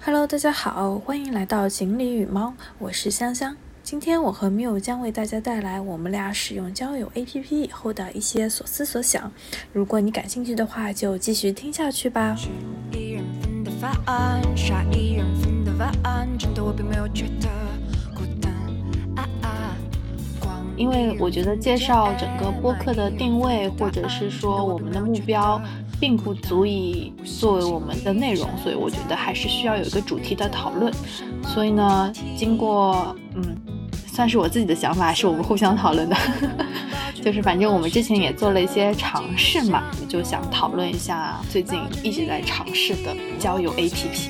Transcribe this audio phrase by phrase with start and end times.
[0.00, 3.56] Hello，大家好，欢迎来到锦鲤与猫，我是香香。
[3.82, 9.32] 今天我和 Miu 将为大家带来我们俩使用交友 APP 以后的一些所思所想。
[9.72, 12.36] 如果你感兴趣的话，就继续听下去吧。
[20.76, 25.60] 因为我觉得介绍整个播客的定位，或者是说我们的目标。
[26.00, 30.92] 并不足以作为我们的内容，所以我觉得还是需要有一个主题的讨论。
[31.42, 33.56] 所以呢，经过嗯，
[34.06, 36.16] 算是我自己的想法，是我们互相讨论的。
[37.22, 44.28] 就是反正我们之前也做了一些尝试嘛，就想讨论一下最近一直在尝试的交友 APP。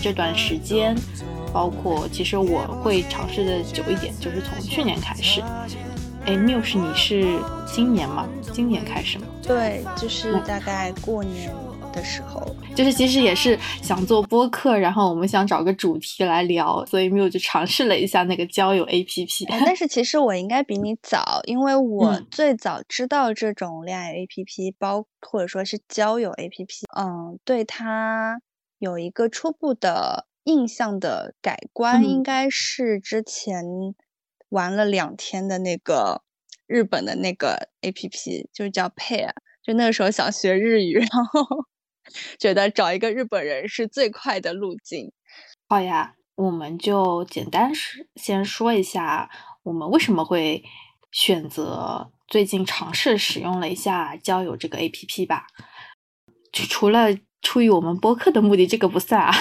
[0.00, 0.96] 这段时间，
[1.52, 5.42] 包括其实我会尝试的久一点，就是从去年开始。
[6.26, 8.28] 哎，Miu 是你是今年吗？
[8.52, 9.26] 今年开始吗？
[9.42, 11.50] 对，就是大概过年
[11.92, 19.46] 的时候，就是其实也是想做播客，然后我们想找个主题来聊，所以 Miu 就尝试了一下那个交友 APP。
[19.48, 28.40] 但是其实我应该比你早，因为我最早知道这种恋爱 APP，包或者说是交友 APP，嗯，对它
[28.78, 33.64] 有一个初步的印象的改观，应该是之前。
[34.50, 36.22] 玩了两天的那个
[36.66, 39.30] 日本的那个 A P P，就叫 Pair，
[39.62, 41.44] 就那个时候想学日语，然后
[42.38, 45.12] 觉得找一个日本人是最快的路径。
[45.68, 49.30] 好呀，我们就简单是先说一下
[49.62, 50.62] 我们为什么会
[51.10, 55.46] 选择最近尝试使用了一下交友这个 A P P 吧。
[56.52, 57.08] 就除了
[57.42, 59.32] 出于我们播客的目的，这个不算啊。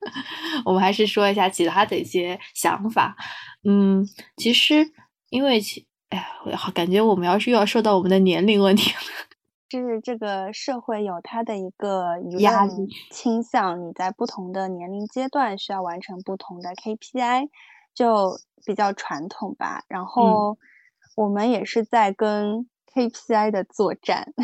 [0.64, 3.16] 我们还是说一下其他的一些想法。
[3.64, 4.90] 嗯，其实
[5.30, 9.00] 因为其哎呀，我好感觉我们要是又要说到我们的年龄问题了，
[9.68, 12.72] 就 是这个社会有它的一个压力
[13.10, 17.48] 倾向，你在不同的年龄阶段需要完成不同的 KPI，
[17.94, 19.84] 就比较传统吧。
[19.88, 20.58] 然后
[21.16, 24.34] 我们也是在跟 KPI 的作战。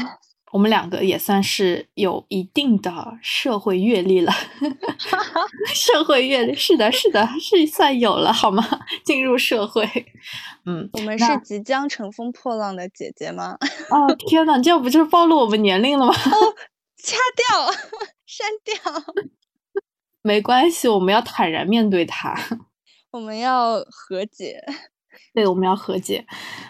[0.53, 4.33] 我们两个也算是有一定的社会阅历了
[5.75, 8.63] 社会阅历是的，是的，是算有了好吗？
[9.05, 9.85] 进入社会，
[10.65, 13.57] 嗯，我们是即将乘风破浪的姐姐吗？
[13.91, 16.13] 哦天呐，这样不就是暴露我们年龄了吗？
[16.15, 16.55] 哦，
[17.03, 17.73] 掐掉，
[18.27, 19.05] 删掉，
[20.23, 22.35] 没关系，我们要坦然面对它，
[23.13, 24.61] 我们要和解。
[25.35, 26.27] 对，我们要和解。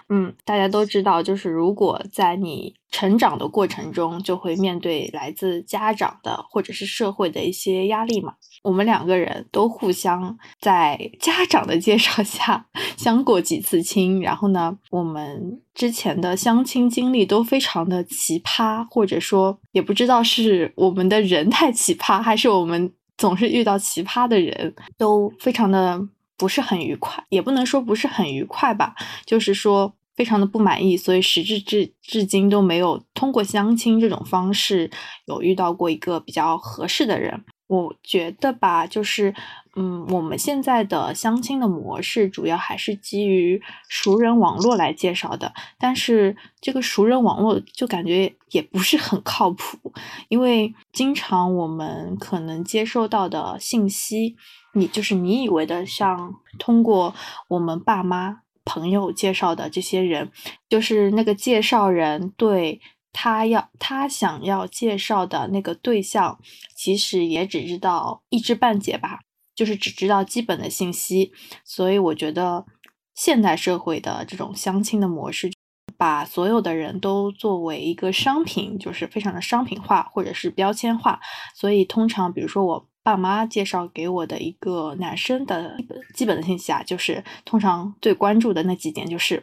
[0.09, 8.35] 嗯，大家都知道，就是如果在你成长的过程中，就会面对来自家长的或者是社会的一些压力嘛。
[8.63, 12.67] 我们两个人都互相在家长的介绍下
[12.97, 26.09] 相过几次亲，然后呢，我们之前的相亲经历都非常的奇葩，或者说也不知道是我们的人太奇葩，还是我们总是遇到奇葩的人，都非常的。
[26.39, 28.95] 不是很愉快，也不能说不是很愉快吧，
[29.27, 34.91] 就是说非常的不满意，所以时至至至今都没有通过相亲这种方式
[35.27, 37.45] 有遇到过一个比较合适的人。
[37.69, 39.33] 我觉得吧，就是
[39.77, 49.93] 嗯，我们现在的相亲的模式主要还是基于熟人网络来介绍的，但是这个熟人网络就感觉也不是很靠谱，
[50.29, 54.35] 因为经常我们可能接收到的信息。
[54.75, 57.15] 你就是你以为的，像通过
[57.49, 60.31] 我们爸妈、朋友介绍的这些人，
[60.69, 62.81] 就是那个介绍人对
[63.13, 66.39] 他要他想要介绍的那个对象，
[66.75, 69.21] 其实也只知道一知半解吧，
[69.55, 71.33] 就是只知道基本的信息。
[71.65, 72.65] 所以我觉得
[73.15, 75.51] 现代社会的这种相亲的模式，
[75.97, 81.21] 把所有的人都作为一个商品，就是非常的商品化或者是标签化。
[81.55, 82.89] 所以通常，比如说我。
[83.01, 85.79] 爸妈介绍给我的一个男生的
[86.13, 89.43] 基本的信息啊，就是通常最关注的那几点，就是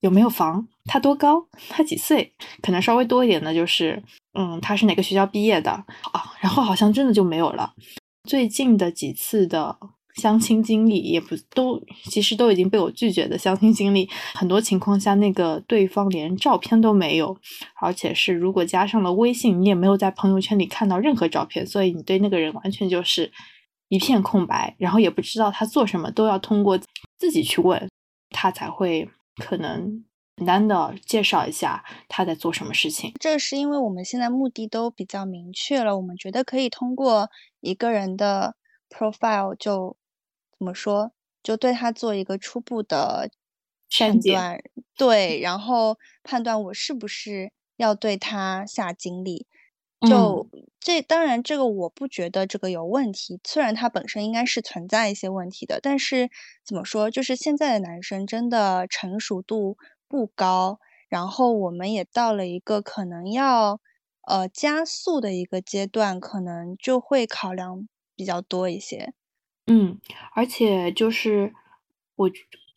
[0.00, 2.32] 有没有房，他多高，他几岁，
[2.62, 4.02] 可能稍微多一点的就是，
[4.38, 7.72] 嗯，他是哪个学校毕业的啊，然后好像真的就没有了。
[8.24, 9.78] 最近的几次的。
[10.16, 17.36] 相亲经历也不都，其实都已经被我拒绝的相亲经历，很多情况下那个对方连照片都没有，
[17.82, 23.30] 而且是如果加上了微信，你也没有在朋友圈里看到任何照片，所以你对那个人完全就是
[23.90, 26.80] 一片空白，然后也不知道他做什么，都要通过
[27.18, 27.86] 自己去问
[28.30, 30.04] 他才会可能
[30.36, 33.12] 简单的介绍一下他在做什么事情。
[33.20, 37.30] 这是因为我们现在目的都比较明确了，我们觉得可以通过
[37.60, 38.56] 一个人的
[38.88, 39.96] profile 就。
[40.58, 41.12] 怎么说？
[41.42, 43.28] 就对他做一个初步的
[43.90, 44.58] 判断，
[44.96, 49.46] 对，然后判断我是不是要对他下精力。
[50.00, 50.48] 就
[50.78, 56.28] 这当然这个我不觉得这个有问题，虽然它本身应该是存在一些问题的，但是
[56.64, 60.78] 怎么说，就是现在的男生真的成熟度不高，
[61.08, 63.80] 然后我们也到了一个可能要
[64.26, 69.14] 呃加速的一个阶段，可能就会考量比较多一些。
[69.66, 69.98] 嗯，
[70.34, 71.52] 而且就是
[72.14, 72.30] 我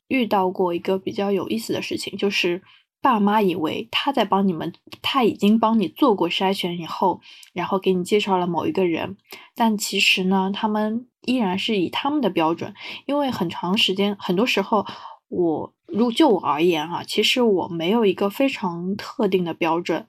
[0.07, 2.63] 遇到过一个比较有意思的事情，就是
[3.01, 7.22] 爸妈以为他在帮你们，他已经帮你做过筛选以后，
[7.54, 9.18] 然后给你介绍了某一个人，
[9.56, 12.74] 但其实呢，他们依然是以他们的标准，
[13.06, 14.86] 因为很长时间，很多时候，
[15.28, 20.07] 我如就我而言啊，其实我没有一个非常特定的标准，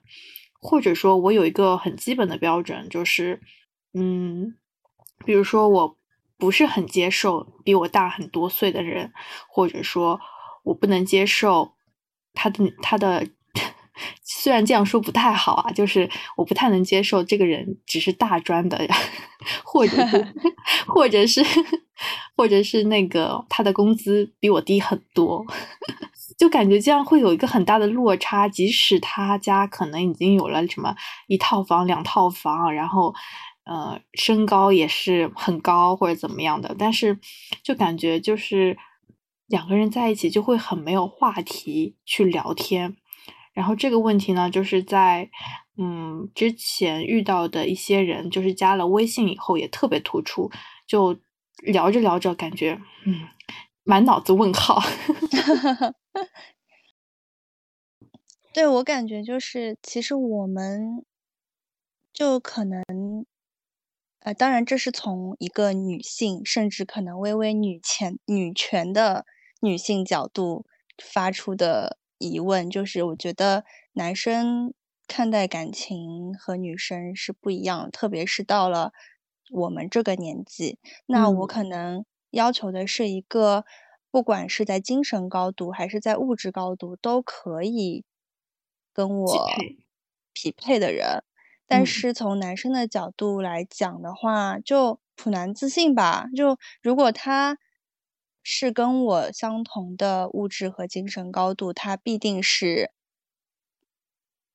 [0.59, 3.41] 或者说，我有一个很基本的标准，就是，
[3.93, 4.55] 嗯，
[5.25, 5.97] 比如说我。
[6.37, 9.13] 不是很接受比我大很多岁的人，
[9.47, 10.19] 或者说，
[10.63, 11.75] 我不能接受
[12.33, 13.27] 他的他的，
[14.23, 18.79] 虽然这样说不太好啊，就是我不太能接受这个人只是大专的，
[19.63, 19.97] 或者
[20.87, 21.43] 或者是
[22.35, 25.45] 或者是那个他的工资比我低很多，
[26.37, 30.95] 就感觉这样会有一个很大的落差，即使他家可能已经有了什么
[31.27, 33.13] 一套房、两套房，然后。
[33.63, 37.19] 呃，身高也是很高或者怎么样的，但是
[37.63, 38.75] 就感觉就是
[39.51, 42.95] 两个人在一起就会很没有话题去聊天。
[43.53, 45.29] 然后这个问题呢，就是在
[45.77, 50.49] 嗯之前遇到的一些人，就是加了微信以后也特别突出，
[50.87, 51.19] 就
[51.57, 53.27] 聊着聊着感觉嗯
[53.83, 54.81] 满脑子问号。
[58.53, 61.05] 对我感觉就是，其实我们
[62.13, 62.83] 就可能。
[64.23, 69.25] 呃，当然，这是从一个女性，甚至可能微微女权、女权的
[69.61, 70.65] 女性角度
[71.01, 73.63] 发出的疑问，就是我觉得
[73.93, 74.73] 男生
[75.07, 78.91] 看待感情和女生是不一样，特别是到了
[79.51, 83.65] 我们这个年纪，那我可能要求的是一个，
[84.09, 88.05] 不管是在精神高度还是在物质高度都可以
[88.93, 89.47] 跟我
[90.33, 91.23] 匹配的人。
[91.67, 96.27] 但是从男生的角度来讲的话，就普男自信吧。
[96.35, 97.57] 就如果他
[98.43, 102.91] 是跟我相同的物质和精神高度，他必定是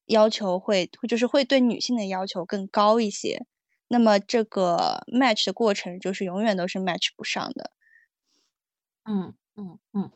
[0.06, 3.46] 要求会，就是会对女性的要求更高一些。
[3.88, 7.70] 那么这个 match 的过程就是永远都是 match 不上的。
[9.04, 10.10] 嗯嗯嗯，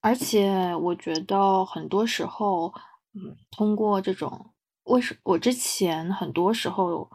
[0.00, 2.72] 而且我觉得很多时候，
[3.14, 4.50] 嗯，通过这种。
[4.84, 7.10] 为什我之前很多时候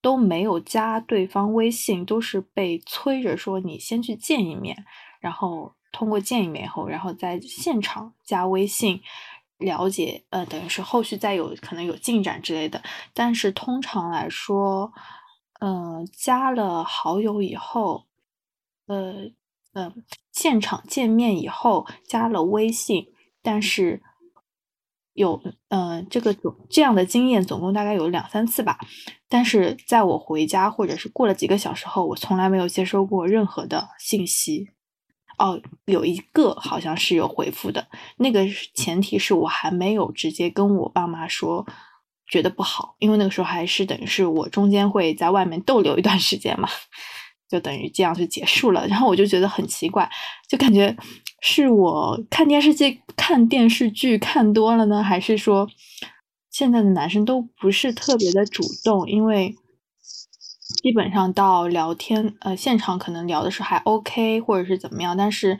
[0.00, 4.76] 都没有加对方微信，都是被催着说你先去见一面，
[5.22, 9.00] 然后通过见一面后，然后在现场加微信
[9.56, 12.82] 了解，呃，等于是后续再有可能有进展之类的。
[13.14, 14.92] 但是通常来说，
[15.60, 18.04] 嗯，加了好友以后，
[18.86, 19.30] 呃，
[19.72, 23.06] 嗯，现场见面以后加了微信，
[23.40, 24.02] 但是。
[25.14, 28.78] 有，嗯，这个总这样的经验总共大概有两三次吧，
[29.28, 34.70] 但是在我回家或者是过了几个小时后，我从来没有接收过任何的信息。
[35.42, 41.66] 哦，有一个好像是有回复的，那个前提是我还没有直接跟我爸妈说
[42.28, 46.68] 觉得不好，因为那个时候还是等于是我中间会在外面逗留一段时间嘛。
[47.48, 50.08] 就等于这样就结束了，然后我就觉得很奇怪，
[50.48, 50.96] 就感觉
[51.42, 55.68] 是我看电视剧看电视剧看多了呢，还是说
[56.50, 59.06] 现在的男生都不是特别的主动？
[59.06, 59.54] 因为
[60.82, 65.58] 基本上到聊天呃现场可能聊的是还 OK 或者是怎么样，但是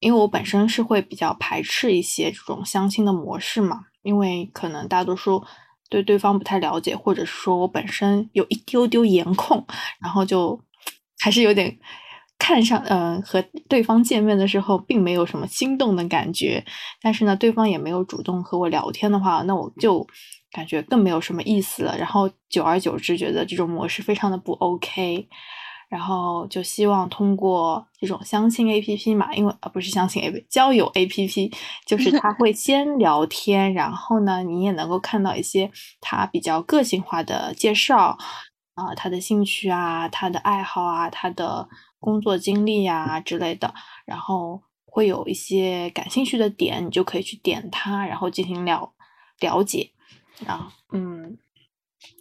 [0.00, 5.44] 因为我本身是会比较排斥一些这种相亲的模式嘛，因为可能大多数
[5.88, 9.64] 对对方不太了解，或者是说我本身有一丢丢颜控，
[10.00, 10.60] 然后就。
[11.22, 11.78] 还是有点
[12.38, 16.64] 看上，嗯，和对方见面的时候并没有什么心动的感觉，
[17.02, 20.06] 但是呢，对方也没有主动和我聊天的话，那我就
[20.52, 21.96] 感觉更没有什么意思了。
[21.96, 25.28] 然后久而久之，觉得这种模式非常的不 OK，
[25.88, 31.52] 然后就希望通过这种相亲 APP 嘛，因为啊不是相亲 APP，交友 APP，
[31.86, 38.16] 就是 他会先聊天，然后呢，你也能够看到一些他比较个性化的介绍。
[38.74, 43.74] 啊，他的兴趣啊，他的爱好啊，他的工作经历呀之类的，
[44.06, 48.94] 然后会有一些感兴趣的点，你就可以去点它，然后进行了
[49.40, 49.89] 了解。
[50.46, 51.38] 啊，嗯，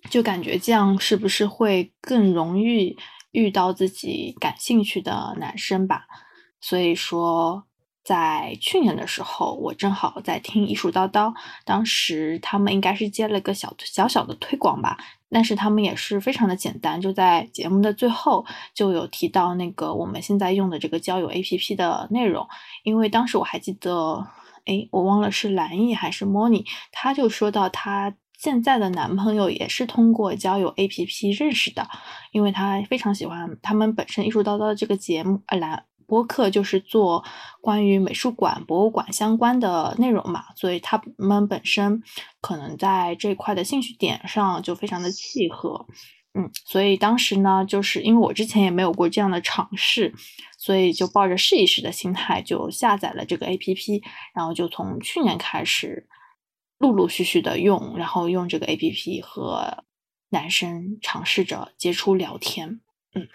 [0.10, 2.98] 就感觉这样是不是会更容易
[3.32, 6.06] 遇到自己感兴趣的男生吧？
[6.62, 7.66] 所以说，
[8.04, 11.34] 在去年的时候，我正好在听艺术叨叨，
[11.64, 14.98] 当时他们应该是接了个小小小的推广吧，
[15.30, 22.48] 但是他们也是非常的简单，就在节目的最后就有提到那个我们现在用的这个交友 APP 的内容，
[22.84, 24.28] 因为当时我还记得，
[24.70, 28.16] 哎，我忘了是蓝毅还是莫妮，他就说到他。
[28.40, 31.86] 现在的男朋友也是通过交友 APP 认识的，
[32.32, 37.22] 因为他非常喜欢他们本身艺术叨叨的这个节目，呃，蓝播客就是做
[37.60, 42.02] 关于美术馆、博物馆相关的内容嘛，所以他们本身
[42.40, 45.86] 可能在这块的兴趣点上就非常的契合，
[46.34, 50.14] 嗯，所以当时呢，就是因为我之前也没有过这样的尝试，
[50.58, 56.08] 所以就抱着试一试的心态就下载了这个 APP，然后就从去年开始。
[56.82, 59.84] 陆陆续续的用，然后用这个 A P P 和
[60.30, 62.80] 男生尝试着接触聊天，
[63.14, 63.28] 嗯，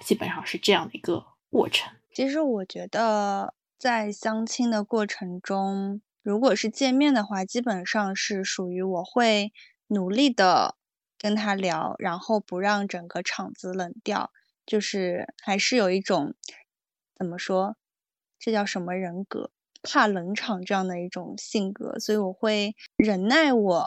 [0.00, 1.92] 基本上是这样的一个过程。
[2.14, 9.52] 其实我觉得在相亲的过程中，如果是见面的话，基本上是属于我会
[9.88, 10.77] 努力的
[11.18, 14.30] 跟他聊，然后不让整个场子冷掉，
[14.64, 16.34] 就是还是有一种
[17.14, 17.76] 怎么说，
[18.38, 19.50] 这叫什么人格？
[19.82, 23.84] 怕冷场这样的一种性格，所以我会忍耐我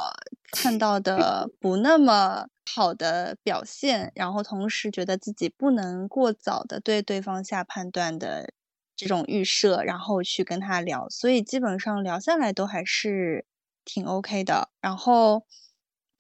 [0.52, 8.54] 看到的 不那么好的表现，然后同时觉得自己不能过早的对对方下判断的
[8.96, 13.46] 这种预设，然后去跟他聊，所以基本上聊下来都还是
[13.84, 14.70] 挺 OK 的。
[14.80, 15.46] 然后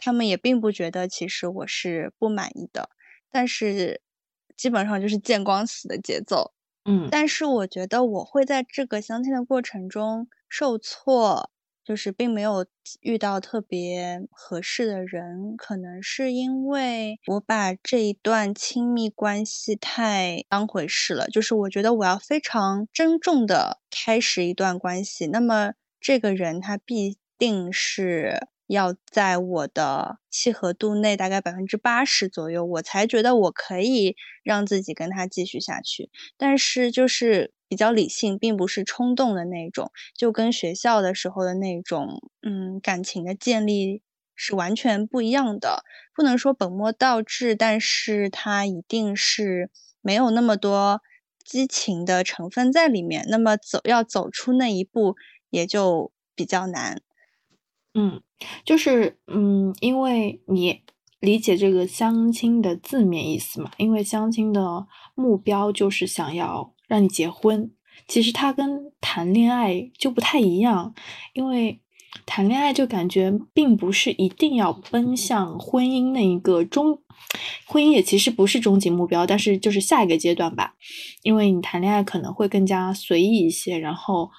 [0.01, 2.89] 他们也并不觉得其实我是不满意的，
[3.31, 4.01] 但是
[4.57, 6.51] 基本上就是见光死的节奏。
[6.85, 11.51] 嗯，但是我觉得我会在这个相亲的过程中受挫，
[11.85, 12.65] 就是并没有
[13.01, 21.27] 遇到特别合适的人，可能是因为我把这一段亲密关系太当回事了。
[21.27, 28.47] 就是我觉得我要非常珍重的开始一段关系，那么这个人他必定是。
[28.71, 36.09] 要在我的契合度内，大概百分之八十左右，我才觉得我可以让自己跟他继续下去。
[36.37, 44.01] 但是就是比较理性，并不是冲动的那种，就跟学校的时候的那种，嗯，感情的建立
[44.35, 45.83] 是完全不一样的。
[46.15, 49.69] 不能说本末倒置，但是它一定是
[50.01, 51.01] 没有那么多
[51.43, 53.25] 激情的成分在里面。
[53.27, 55.15] 那么走要走出那一步，
[55.49, 57.01] 也就比较难。
[57.93, 58.21] 嗯，
[58.63, 60.81] 就是嗯，因为你
[61.19, 67.69] 理解这个相亲的字面意思嘛，因为相亲的目标就是想要让你结婚。
[68.07, 70.95] 其实它跟谈恋爱就不太一样，
[71.33, 71.81] 因为
[72.25, 76.97] 谈恋爱就感觉并不是一定要奔向婚姻那一个终，
[77.67, 80.75] 婚姻也其实不是终极目标，但是就是下一个阶段吧。
[81.23, 84.31] 因为你谈恋爱可能会更加随意一些，然后。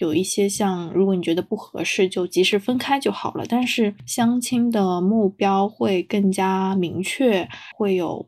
[0.00, 3.44] 有一些像，如果你觉得不合适，就及时分开就好了。
[3.46, 8.26] 但是相亲的目标会更加明确，会有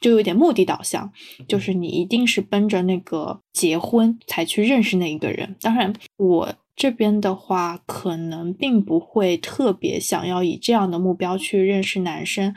[0.00, 1.12] 就有点目的导向，
[1.46, 5.54] 就是你一定是奔着那个结婚才去认识那一个人。
[5.60, 12.54] 当然，我这边的话，可能并不会特别想要以这样的目标去认识男生，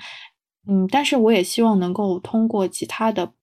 [0.68, 3.34] 嗯，但是我也希望能够通过其他的。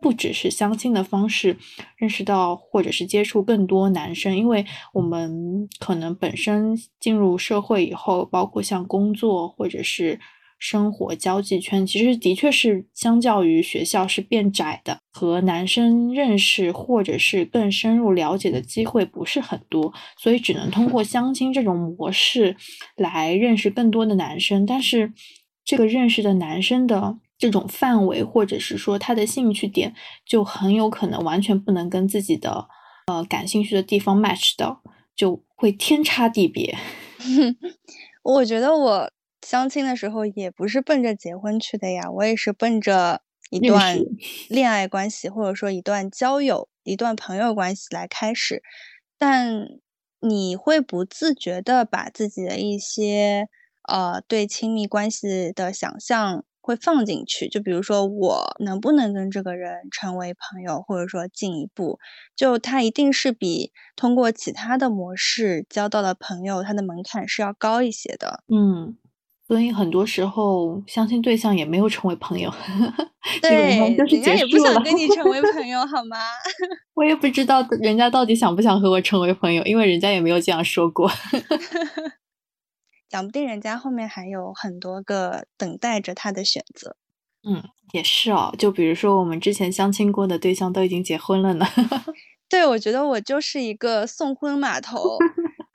[0.00, 1.56] 不只是相亲的方式
[1.96, 4.64] 认识到或者是接触更多男生，因为
[4.94, 10.18] 我们可能本身进入社会以后，包括像工作或者是
[10.58, 22.56] 生活交际圈，其实的确是相较于学校是变窄的，和男生认识或者是更深入了解的机会不是很多，所以只能通过相亲这种模式
[22.96, 25.12] 来认识更多的男生，但是
[25.64, 27.18] 这个认识的男生的。
[27.40, 29.94] 这种范围，或者是说他的兴趣点，
[30.26, 32.68] 就很有可能完全不能跟自己的
[33.06, 34.82] 呃感兴趣的地方 match 到，
[35.16, 36.76] 就会天差地别。
[38.22, 43.98] 我觉得我相亲的时候也不是奔着结婚去的呀，我也是奔着一段
[44.50, 48.62] 恋爱关系，或者说一段交友、一段朋友关系来开始。
[49.16, 49.66] 但
[50.20, 53.48] 你会不自觉的把自己的一些
[53.88, 56.44] 呃对亲密关系的想象。
[56.60, 61.98] 会放进去，就比如说我能不能跟这个人成为朋友，或者说进一步，
[62.36, 68.42] 就他一定是比通过其他的模式交到的朋友，他的门槛是要高一些的。
[68.48, 68.96] 嗯，
[69.48, 72.52] 所以很多时候相亲对象也没有成为朋友，
[73.42, 76.16] 对，人家也不想跟你成为 朋友，好吗？
[76.94, 81.10] 我也不知道人家到底想不想和我成为朋友，因为人家也没有这样说过。
[83.10, 86.96] 讲不定人家后面还有很多个等待着他的选择。
[87.42, 87.62] 嗯，
[87.92, 88.54] 也是哦。
[88.58, 91.66] 就比如说我们之前相亲过的对象都已经结婚了呢。
[92.48, 95.18] 对，我觉得我就是一个送婚码头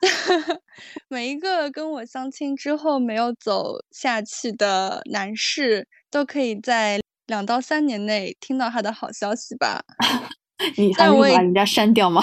[1.08, 9.82] 每一个跟我相亲之后没有走下去的男士，都可以在两到三年内听到他的好消息吧。
[10.76, 12.22] 你还会把人家删掉吗？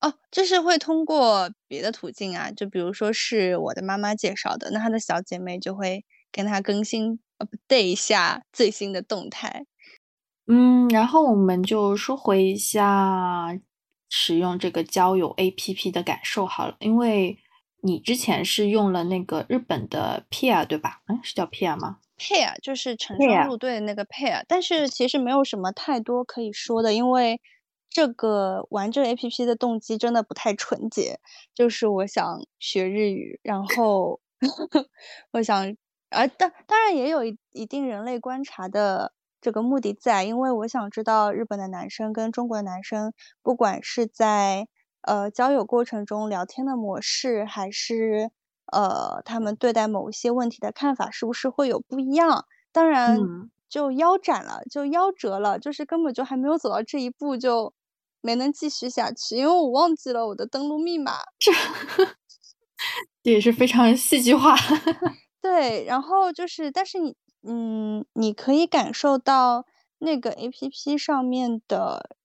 [0.00, 9.64] 哦，就是会通过别的途径啊，就比如说是我的妈妈介绍的，那她的小姐妹就会跟她更新 update 一下最新的动态。
[10.46, 13.58] 嗯，然后我们就说回一下
[14.08, 17.38] 使用这个交友 APP 的感受好了，因为
[17.82, 21.00] 你之前是用了那个日本的 Pair 对吧？
[21.08, 27.40] 嗯，是叫 Pair 吗？Pair 就是成双入对的那个 Pair，但是其实没有什么太多可以说的，因为
[27.96, 31.18] 这个玩这个 APP 的动机真的不太纯洁，
[31.54, 34.20] 就是我想学日语，然后
[35.32, 35.74] 我想，
[36.10, 39.14] 而当当然也有一一定人类观察的。
[39.40, 44.68] 这个目的在，因为我想知道日本的男生跟中国的男生，不管是在
[45.00, 48.30] 呃交友过程中聊天的模式，还是
[48.72, 52.44] 呃他们对待某一些问题的看法，是不是会有不一样？
[52.72, 53.30] 当然
[53.70, 57.72] 就腰斩了，就夭折了，就是根本就还没有走到这一步，就
[58.26, 61.12] 没能继续下去，因为我忘记了我的登录密码。
[61.38, 61.52] 这
[63.22, 64.56] 这也是非常戏剧化。
[65.40, 67.14] 对，然后就是，但是你。
[67.48, 69.66] 嗯，你可以感受到
[69.98, 72.16] 那个 A P P 上面的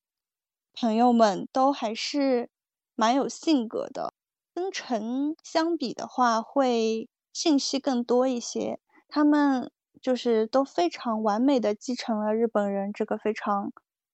[0.74, 2.50] 朋友们都还是
[2.96, 4.16] 蛮有性格的，
[4.56, 8.80] 跟陈相比的话，会信息更多一些。
[9.08, 13.72] 他们就是都非常完美的继承了日本人这个非常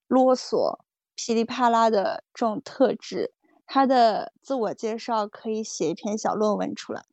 [0.10, 0.80] 啰嗦、
[1.18, 3.34] 噼里啪啦的这种特质。
[3.66, 7.04] 他的自我介绍可以写一篇小论文出来。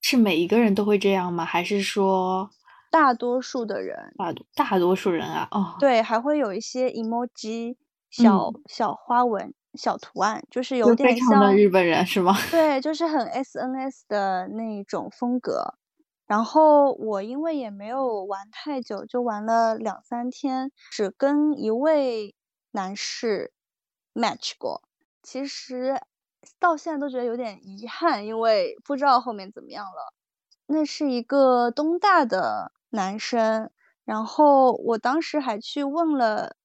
[0.00, 1.44] 是每一个人都会这样吗？
[1.44, 2.48] 还是说？
[2.90, 7.76] 大多数的人，大大多数人啊，哦，对，还会有一些 emoji
[8.08, 12.34] 小小花纹、小图案，就是有点像日本人是吗？
[12.50, 15.74] 对，就是很 SNS 的那种风格。
[16.26, 22.34] 然后我因为也没有玩太久，就玩了两三天，只跟一位
[22.78, 23.50] 男士
[24.14, 24.82] match 过。
[25.24, 26.00] 其实
[26.60, 30.14] 到现在都觉得有点遗憾，因为不知道后面怎么样了。
[30.66, 32.70] 那是一个东大的。
[32.90, 33.70] 男生，
[34.06, 36.56] 然后我当时还去问了，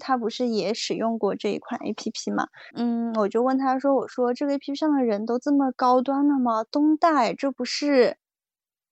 [0.00, 2.46] 他不是也使用过这一款 A P P 吗？
[2.76, 6.62] 嗯，我就问他说：“我说这个 A P P 上的人都这么高端的吗？
[6.62, 8.16] 东大，这不是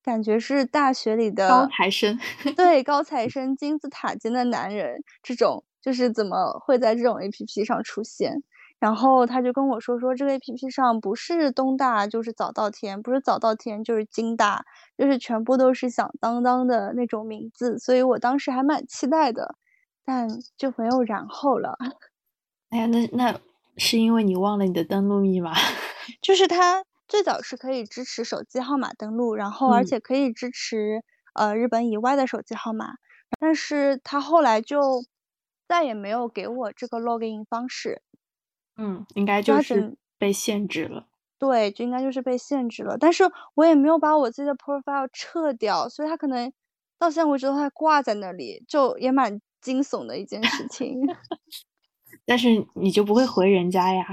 [0.02, 2.18] 感觉是大学里的高材生？
[2.56, 8.42] 对，高材生，金字塔尖的男人，这种就是怎么会在这种 A P P 上出现？”
[8.80, 14.64] 然后他就跟我说说，这个 A P P 上不是东大就是早稻田，不是早稻田就是京大，
[14.98, 19.54] 就是全部都是响当当的那种名字，所以我当时还蛮期待的，
[20.04, 21.76] 但就没有然后了。
[22.70, 23.38] 哎呀，那那
[23.76, 25.52] 是因为你忘了你的登录密码？
[26.20, 32.94] 就是它最早是可以支持手机号码登录，然后而且可以支持呃日本以外的手机号码，
[33.38, 35.04] 但是它后来就
[35.68, 38.02] 再也没有给我这个 login 方式。
[38.76, 41.06] 嗯，应该就是被限制了。
[41.38, 42.96] 对，就应该就是被限制了。
[42.96, 46.52] 但是我也没有把我自己的 profile 撤掉，所以它可能
[46.98, 51.00] 到现在为止都还挂在那里，就也蛮惊悚的一件事情。
[52.24, 54.06] 但是你就不会回人家呀？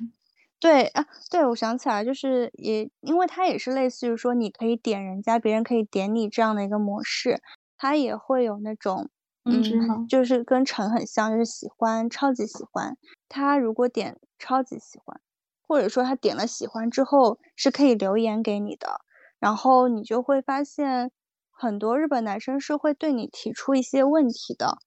[0.60, 7.42] 对啊，对，我想起来，就是也因为它也是类似于说你可以点人家，别人可以点你这样的一个模式，
[7.76, 9.10] 它也会有那种。
[9.48, 12.96] 嗯，就是跟陈很像，就是喜欢，超级喜欢。
[13.28, 15.20] 他如果点超级喜欢，
[15.68, 19.00] 或者说他点了喜欢之后，是可以留言给你的。
[19.38, 21.12] 然后你就会发现，
[21.52, 24.78] 很多日本男生是会对你提出一些问题的。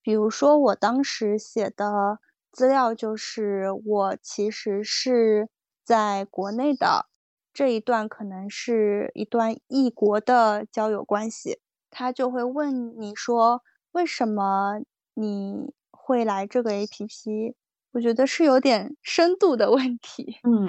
[0.00, 2.18] 比如说我当时写的
[2.50, 5.50] 资料就是，我其实是
[5.84, 7.04] 在国内的，
[7.52, 11.60] 这一段可能是一段异国的交友关系。
[11.90, 13.60] 他就会问你说。
[13.96, 14.78] 为什么
[15.14, 17.54] 你会来这个 A P P？
[17.92, 20.36] 我觉得是有点深度的问题。
[20.42, 20.68] 嗯，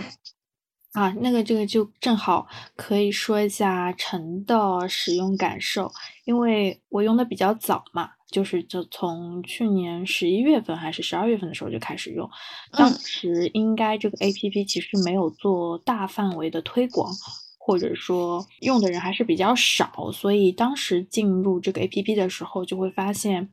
[0.93, 5.91] 啊，那个这个就正好可以说一下陈的使用感受，
[6.23, 12.29] 因为我用的比较早嘛，就是就从去年十一月份还是十二月份的时候就开始用，
[12.71, 17.11] 当时应该这个 A P P 其实没有做大范围的推广。
[17.67, 23.51] 或者说用的人还是比较少，所以当时进入这个 A P P 的时候，就会发现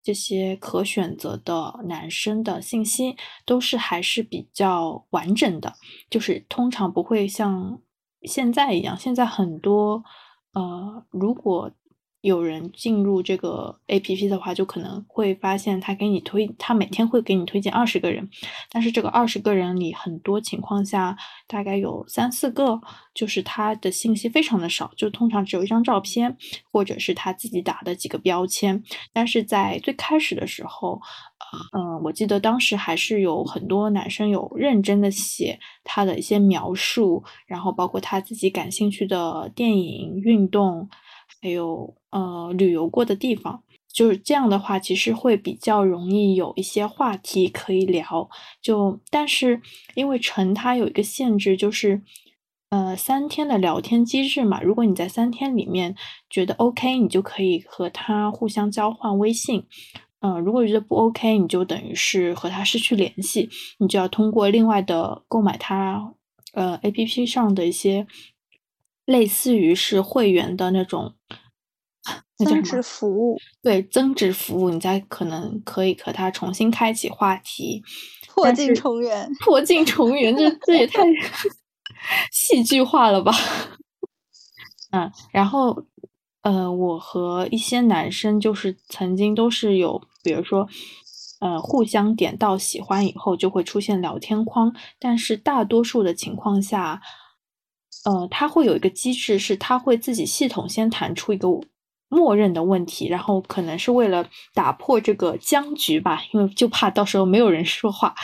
[0.00, 5.74] 这些可选择的男生的信息都是还是比较完整的，
[6.08, 7.80] 就是通常不会像
[8.22, 10.04] 现在一样，现在很多
[10.52, 11.72] 呃，如果
[12.20, 18.28] 有人进入这个 A P P 的话，就可能会发现他给你推，他每天会给你推荐二十个人，
[18.70, 22.80] 但是这个二十个人里，很多情况下大概有三四个，
[23.14, 26.36] 就是他的信息非常的少，就通常只有一张照片，
[26.72, 28.82] 或者是他自己打的几个标签。
[29.12, 31.00] 但是在最开始的时候，
[31.72, 40.88] 嗯，我记得当时还是有很多男生有认真的写他的一些描述，然后包括他自己感兴趣的电影、运动。
[41.40, 48.28] 还有呃旅游过的地方，就是这样的话，其实会比较容易有一些话题可以聊。
[48.60, 49.60] 就但是
[49.94, 52.02] 因为陈它有一个限制，就是
[52.70, 54.60] 呃三天的聊天机制嘛。
[54.60, 55.94] 如果你在三天里面
[56.28, 59.64] 觉得 OK，你就可以和他互相交换微信。
[60.20, 63.48] 嗯，如果觉得不 OK，你就等于是和他失去联系，
[63.78, 66.14] 你就要通过另外的购买他
[66.54, 68.08] 呃 APP 上的一些。
[69.08, 71.14] 类似于是会员的那种
[72.44, 77.82] 增值服务，对增值服务，你再可能可以和他重新开启话题，
[78.26, 81.02] 破镜重圆，破镜重圆，这这也太
[82.30, 83.32] 戏剧化了吧？
[84.92, 85.86] 嗯，然后
[86.42, 90.68] 呃，我和一些男生就是曾经都是有，比如说
[91.40, 97.00] 呃，互相点到喜欢以后就会出现聊天框，但是大多数的情况下。
[98.08, 101.46] 呃，它会有一个机制，是它会自己系统先弹出一个
[102.08, 108.14] 默认的问题，然后可能是为了打破这个僵局吧，因为就怕到时候没有人说话，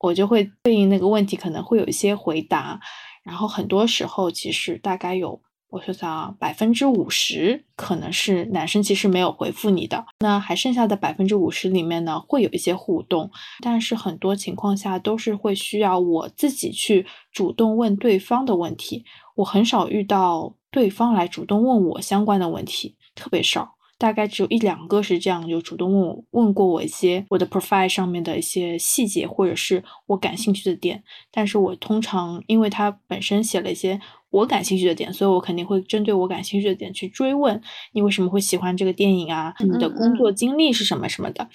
[0.00, 2.80] 我就会对应那个问题，可能会有一些回答，
[3.22, 5.40] 然后很多时候其实大概有。
[5.70, 19.04] 我想想啊，百分之五十可能是男生其实没有回复你的，那还剩下的百分之五十里面呢，会有一些互动，但是很多情况下都是会需要我自己去主动问对方的问题，
[19.38, 23.76] 我很少遇到对方来主动问我相关的问题，特别少。
[23.96, 31.02] 大概只有一两个是这样，就主动问我问过我一些我的 profile 上面的一些细节，或者是我感兴趣的点。
[31.32, 37.60] 但是我通常因为他本身写了一些我感兴趣的点，所以我肯定会针对我感兴趣的点去追问
[37.92, 39.54] 你为什么会喜欢这个电影啊？
[39.60, 41.48] 你的工作经历是什么什么的。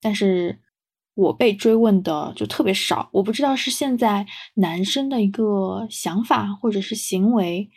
[0.00, 0.58] 但是
[1.14, 7.70] 我被追问的就特别少，我不知道是现在男生的一个想法或者是行为。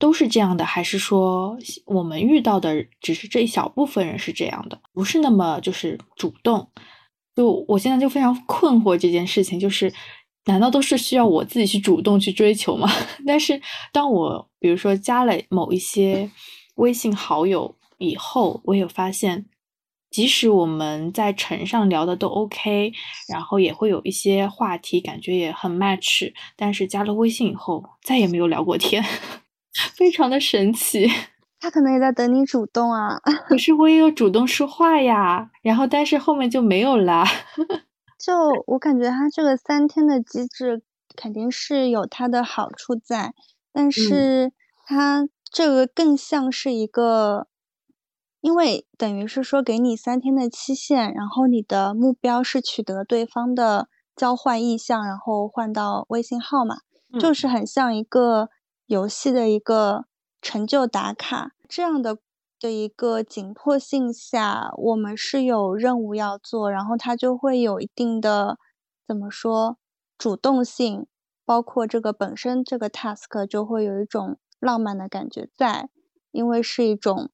[0.00, 6.70] 都是这样的，还是说我们遇到的只是这一小部分人是这样的，不是那么就是主动？
[7.34, 9.92] 就我现在就非常困惑这件事情，就是
[10.44, 12.88] 难道都是需要我自己去主动去追求吗？
[13.26, 13.60] 但是
[13.92, 16.30] 当我比如说加了某一些
[16.76, 19.46] 微信好友以后，我有发现，
[20.10, 22.92] 即使我们在城上聊的都 OK，
[23.28, 29.04] 然后也会有一些话题感觉也很 match，但是加了微信以后再也没有聊过天。
[29.94, 31.08] 非常的神奇，
[31.60, 33.18] 他可能也在等你主动啊。
[33.46, 37.24] 可是我也有主动说话呀，然后但是后面就没有啦。
[38.18, 38.34] 就
[38.66, 40.82] 我感觉他这个三天的机制
[41.14, 43.32] 肯定是有它的好处在，
[43.72, 44.52] 但是
[44.84, 47.46] 它这个更像是一个，
[48.48, 56.78] 因为等于是说给你三天的期限，然后你的目标是取得对方的交换意向，然后换到微信号嘛，
[57.20, 58.48] 就是很像一个。
[58.86, 60.06] 游戏的一个
[60.40, 62.16] 成就打卡，这样的
[62.58, 68.56] 的一个紧迫性下，我们是有任务要做，然后它就会有一定的
[69.06, 69.76] 怎么说
[70.16, 71.06] 主动性，
[71.44, 75.90] 包括这个本身这个 task 就会有一种浪漫的感觉在，
[76.30, 77.28] 因为是一种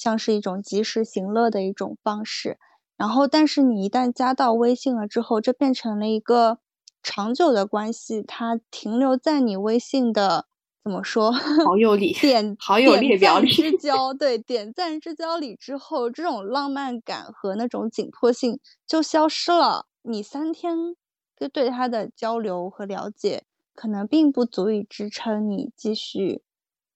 [0.00, 2.58] 像是一种及时行乐的一种方式。
[2.96, 6.58] 然后，但是你一旦加到微信了之后，这变成了一个
[7.02, 10.46] 长久的关系，它停留在你微信的。
[10.82, 11.30] 怎么说？
[11.30, 19.86] 好友里点好友列表里之 交，对点赞之交里之后，这种浪漫感和那种紧迫性就消失了。
[20.02, 20.96] 你三天
[21.36, 26.42] 就对他的交流和了解，可能并不足以支撑你继续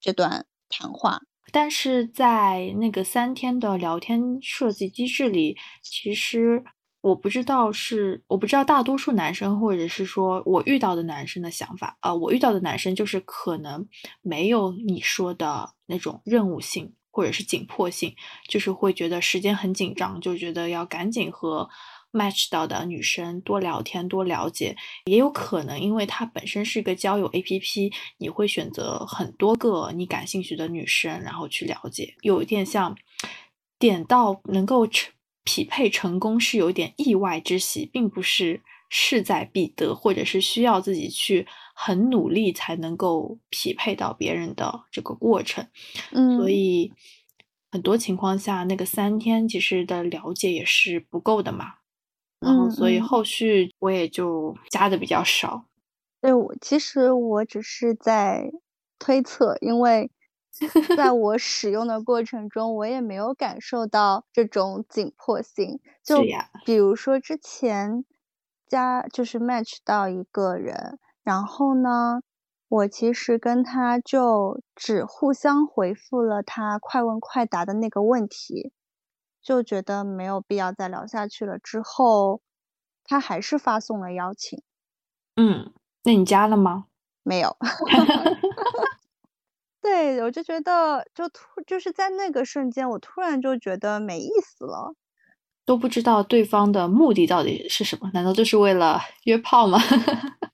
[0.00, 1.20] 这段谈话。
[1.52, 6.64] 但是在那个三天的聊天设计机制里，其实。
[7.04, 13.86] 我不知道是我不知道大多数男生或者是说我遇到的男生的想法啊，我遇到的男生就是可能
[14.22, 18.16] 没有你说的那种任务性或者是紧迫性，
[18.48, 21.68] 就是会觉得时间很紧张，就觉得要赶紧和
[22.14, 24.74] match 到的女生多聊天多了解。
[25.04, 32.96] 也有可能因为它本身是一个交友 APP，你会选择很多个你感兴趣的女生，然后去了解，有一点像
[33.78, 35.12] 点到能够成。
[35.46, 45.68] 匹配成功是有点意外之喜，并不是势在必得，或者是需要自己去很努力才能够匹配到别人的这个过程。
[46.12, 46.90] 嗯，所以，
[47.70, 51.74] 很多情况下，那个三天其实的了解也是不够的嘛。
[52.44, 55.64] 然后，所以后续我也就加的比较少。
[56.20, 58.50] 对，我其实我只是在
[58.98, 60.10] 推测，因为
[60.94, 65.80] 在 我使用的过程中，我也没有感受到这种紧迫性。
[66.02, 66.30] 就
[66.64, 68.04] 比如说之前
[68.66, 72.22] 加就是 match 到一个人，然后呢，
[72.68, 78.72] 我其实跟他就只互相回复了他快问快答的那个问题，
[79.44, 81.60] 就觉得没有必要再聊下去了。
[81.60, 82.40] 之后
[83.04, 84.60] 他还是发送了邀请，
[85.36, 85.72] 嗯。
[86.06, 86.84] 那你加了吗？
[87.22, 87.56] 没有。
[89.80, 94.94] 对，我就觉得，就突就是在那个瞬间，我突然就觉得没意思了，
[95.64, 98.10] 都不知道对方的目的到底是什么？
[98.12, 99.78] 难道就是为了约炮吗？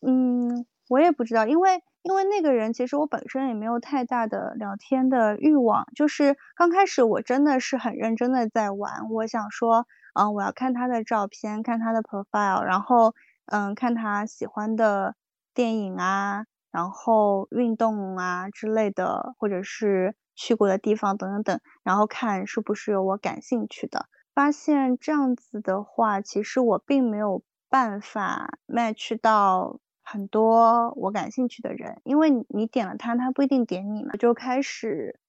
[0.00, 13.14] 嗯，我也不知道，因为因为那个人其实我本身也没有太大的聊天的欲望，就是刚开始我真的是很认真的在玩，我想说，嗯，我要看他的照片，看他的 profile，然后。
[13.46, 15.16] 嗯，看他喜欢的
[15.52, 24.06] 电影啊，然后运动啊之类的，或者是去过的地方等等等，然后看是不是有我感兴趣的。
[24.32, 34.12] 发现这样子的话，其实我并没有办法 match 到很多我感兴趣的人，因为你点了他，他不一定点你嘛。
[34.18, 35.20] 就开始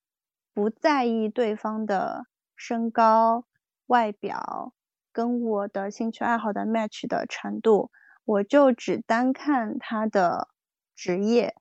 [0.53, 3.45] 不在意对方的身高、
[3.88, 4.73] 外表
[5.12, 7.91] 跟我的兴趣爱好的 match 的程度。
[8.25, 10.47] 我就只单看他的
[10.95, 11.55] 职业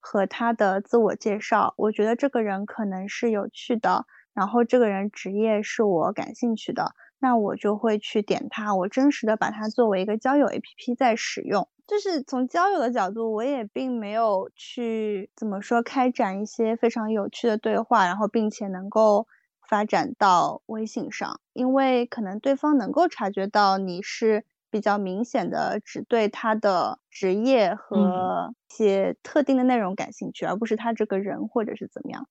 [0.00, 6.94] 和他的自我介绍，我觉得这个人可能是有趣的，然后这个人职业是我感兴趣的，
[7.24, 11.66] 那我就会去点它，我真实的把它作为一个交友 APP 在使用。
[11.86, 19.26] 就是从交友的角度，我也并没有去怎么说开展一些非常有趣的对话，然后并且能够
[19.66, 24.44] 发展到微信上，因为可能对方能够察觉到你是。
[24.74, 32.26] 比较明显的只对他的职业和一些特定的内容感兴趣，而不是他这个人或者是怎么样。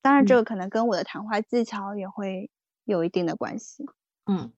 [0.00, 2.50] 当然，这个可能跟我的谈话技巧也会
[2.86, 3.84] 有一定的关系。
[4.26, 4.52] 嗯。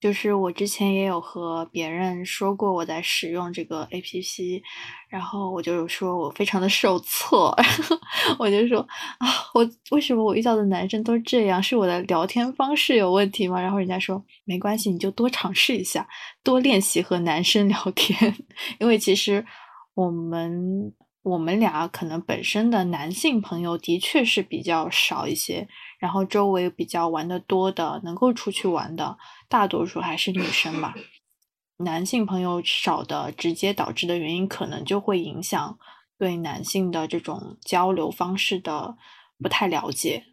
[0.00, 4.62] 就是我之前也有和别人说过我在使用这个 A P P，
[5.08, 7.98] 然后我就说我非常的受挫，然 后
[8.38, 8.78] 我就说
[9.18, 11.60] 啊，我为什么我遇到的男生都这样？
[11.60, 13.60] 是我的聊天方式有问题吗？
[13.60, 16.06] 然后人家说没关系，你就多尝试一下，
[16.44, 18.32] 多练习和男生 聊天，
[18.78, 19.44] 因为其实
[19.94, 20.92] 我们
[21.28, 29.18] 我们俩可能本身的男性朋友的确是比较少一些，然后周围比较玩的多的，能够出去玩的。
[29.48, 30.94] 大多数还是女生吧，
[31.78, 35.78] 男性朋友少的直接导致的原因，可能就会影响
[36.18, 38.96] 对男性的这种交流方式的
[39.42, 40.24] 不太了解，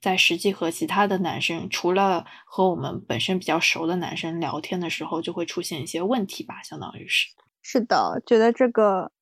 [0.00, 7.28] 在实际和其他的男生，除了和我们本身比较熟的男生聊天的时候，就会出现一些问题吧，相当于是。
[7.62, 9.12] 是的，觉得这个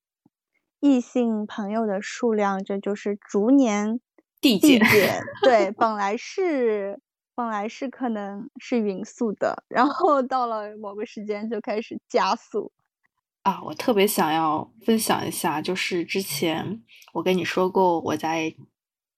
[0.79, 3.99] 异性朋友的数量，这就是逐年
[4.41, 4.79] 递减。
[5.43, 6.99] 对，本来是。
[7.35, 12.69] 本来是可能是匀速的，然后到了某个时间就开始加速。
[13.43, 18.53] 啊，我特别想要分享一下，就是之前我跟你说过，我在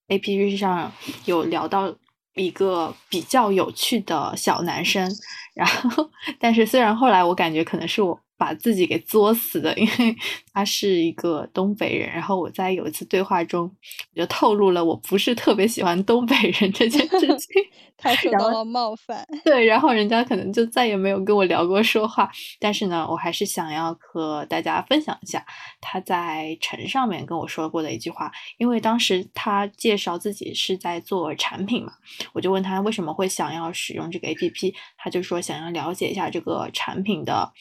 [0.06, 0.92] A P P 上
[1.24, 1.92] 有聊到
[2.34, 5.10] 一个比较有趣的小男生，
[5.54, 8.20] 然后，但是虽然后来我感觉可能是我。
[8.42, 10.16] 把自己给作死的，因为
[10.52, 12.10] 他是一个东北人。
[12.10, 13.70] 然后我在有一次对话中，
[14.16, 17.62] 我就透露了我不是特别喜欢东北人这件事情，
[17.96, 19.24] 他受到了冒犯。
[19.44, 22.28] 对，然后人家可能就再也没有跟我聊过说话。
[22.58, 25.46] 但是呢，我还是想要和大家分享一下
[25.80, 28.32] 他在城上面跟我说过的一句话。
[28.58, 31.92] 因为当时他介绍自己是在做产品嘛，
[32.32, 37.52] 我就问他为什么会想要使用这个 APP，他就说想要了解一下这个产品的。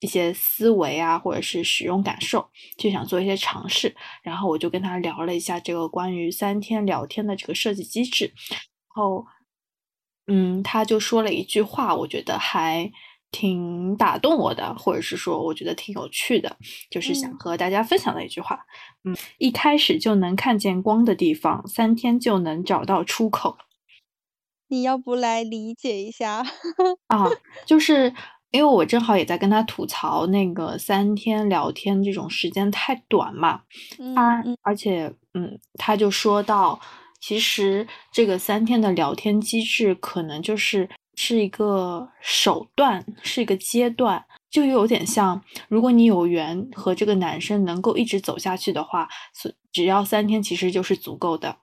[0.00, 3.94] 一些思维啊，或者是使用感受，就想做一些尝试。
[4.22, 8.32] 然后我就跟他聊了一下这个关于三天聊天的这个设计机制。
[8.48, 8.58] 然
[8.88, 9.26] 后，
[10.26, 12.90] 嗯，他就说了一句话，我觉得还
[13.30, 16.56] 挺打动我的，或者是说我觉得挺有趣的，
[16.90, 18.58] 就是想和大家分享的一句话。
[19.04, 23.58] 嗯，一开始就能看见光的地方，三天就能找到出口。
[24.68, 26.44] 你要不来理解一下
[27.08, 27.28] 啊？
[27.66, 28.14] 就是。
[28.50, 33.62] 因为我正好也在跟他吐槽那个三天聊天这种时间太短嘛，
[34.14, 36.80] 他而且嗯，他就说到，
[37.20, 51.58] 其实这个三天的聊天机制可能就是是一个手段，是一个阶段，就有点像，如果你有缘和这个男生能够一直走下去的话，只只要三天其实就是足够的。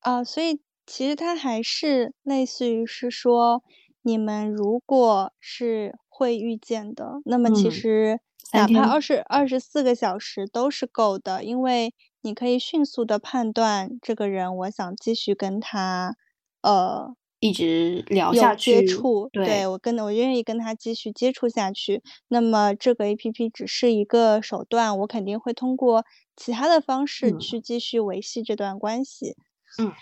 [0.00, 3.62] 啊，所以其实他还是类似于是说，
[4.06, 8.20] 你们如果是会遇见的，那么其嗯，实
[8.52, 16.14] 哪怕二十二十四个小时都是够的，因为你可以迅速的判断这个人，我想继续跟他，
[16.60, 19.66] 呃，一直聊有下去，接触，对，对。
[19.68, 22.02] 我跟我愿意跟他继续接触下去。
[22.28, 26.04] 那么这个 APP 只是一个手段，我肯定会通过
[26.36, 27.34] 其他的方式嗯。
[27.34, 29.36] 去继续维系这段关系。
[29.78, 29.92] 嗯。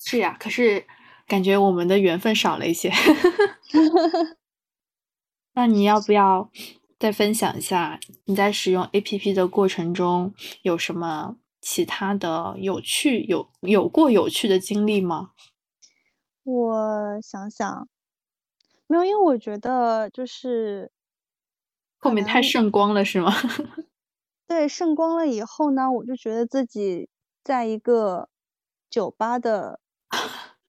[0.00, 0.86] 是呀，可是
[1.26, 2.90] 感觉我们的缘分少了一些。
[5.54, 6.50] 那你要不要
[6.98, 15.30] 再分享一下你在使用 APP 的过程中，有什么其他的有趣有有过有趣的经历吗？
[16.44, 17.88] 我想想。
[18.88, 20.92] 没有，因为我觉得就是
[21.98, 23.32] 后面太圣光了是吗？
[24.46, 27.08] 对，圣光了以后呢，我就觉得自己
[27.42, 28.28] 在一个
[28.88, 29.80] 酒吧的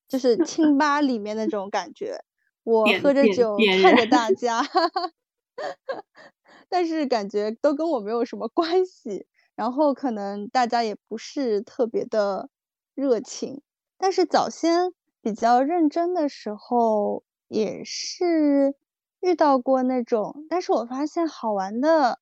[0.08, 2.24] 就是 清吧里面那种感觉。
[2.64, 4.06] 我喝着酒看着。
[4.08, 4.62] 大 家，
[6.70, 12.50] 但是感觉都跟我没有什么关系，然后可能大家也不是特别的
[12.96, 13.62] 热情。
[13.98, 14.92] 但是早先
[15.22, 18.76] 比较认真的时候，也是
[19.22, 22.20] 遇到过那种但是我发现好玩的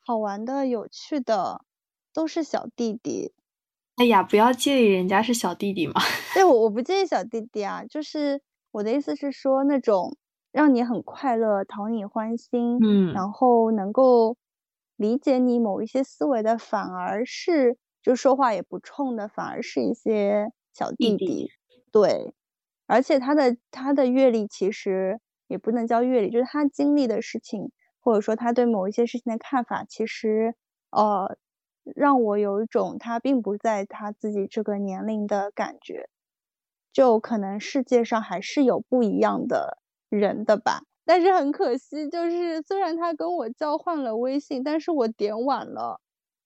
[0.00, 1.64] 好玩的、有趣的
[2.14, 3.32] 都是小弟弟。
[3.98, 5.94] 哎呀，不要介意人家是小弟弟嘛。
[6.34, 10.16] 对，我我不介意小弟弟啊，就是我的意思是说那种
[10.50, 13.12] 让你很快乐、讨你欢心，嗯。
[13.12, 14.36] 然后能够
[14.96, 21.16] 理解你某一些思维的，反而是就说话也不冲的，反而是一些小弟弟。
[21.16, 21.84] 弟弟。
[21.92, 22.34] 对，
[22.86, 30.56] 而且他的他的阅历其实也不能叫阅历，就是他经历的事情，或者说他对某一些事情的看法，其实，
[30.90, 31.36] 呃，
[31.94, 36.08] 让我有一种他并不在他自己这个年龄的感觉。
[36.92, 40.82] 就可能世界上还是有不一样的人的吧。
[41.04, 46.00] 但是很可惜，就是虽然他跟我交换了微信，但是我点晚了，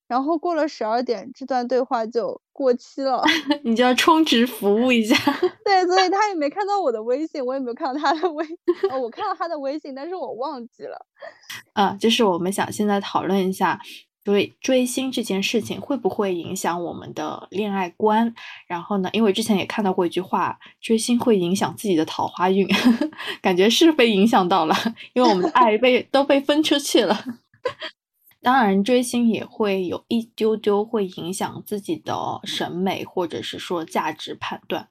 [0.09, 3.22] 然后过了十二点，这段对话就过期了。
[3.62, 5.14] 你就要充值服务一下。
[5.64, 8.44] 对，所以他也没看到我的微信，我也没有看到他的微
[8.90, 11.07] 哦，我看到他的微信，但是我忘记了。
[11.74, 13.79] 啊，就是我们想现在讨论一下，
[14.24, 18.35] 追追星这件事情会不会影响我们的恋爱观。
[18.66, 22.68] 然后呢，因为之前也看到过一句话，追星会影响自己的桃花运，
[23.40, 24.74] 感觉是被影响到了，
[25.14, 27.24] 因为我们的爱 被都被分出去了。
[28.40, 34.88] 当然追星也会有一丢丢会影响自己的审美，或者是说价值判断。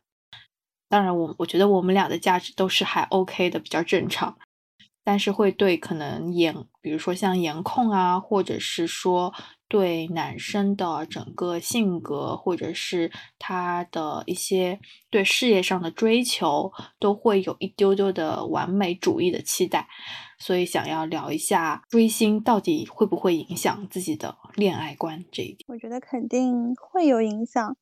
[0.89, 4.37] 当然我我觉得我们俩的价值都是还 OK 的，比较正常。
[5.07, 9.33] 但是会对可能颜比如说像颜控啊，或者是说
[9.69, 19.87] 对男生的整个性格，或者是他的一些对事业上的追求，都会有一丢丢的完美主义的期待。
[20.39, 25.59] 所以想要聊一下追星到底会不会影响自己的恋爱观这一点。
[25.67, 27.77] 我觉得肯定会有影响，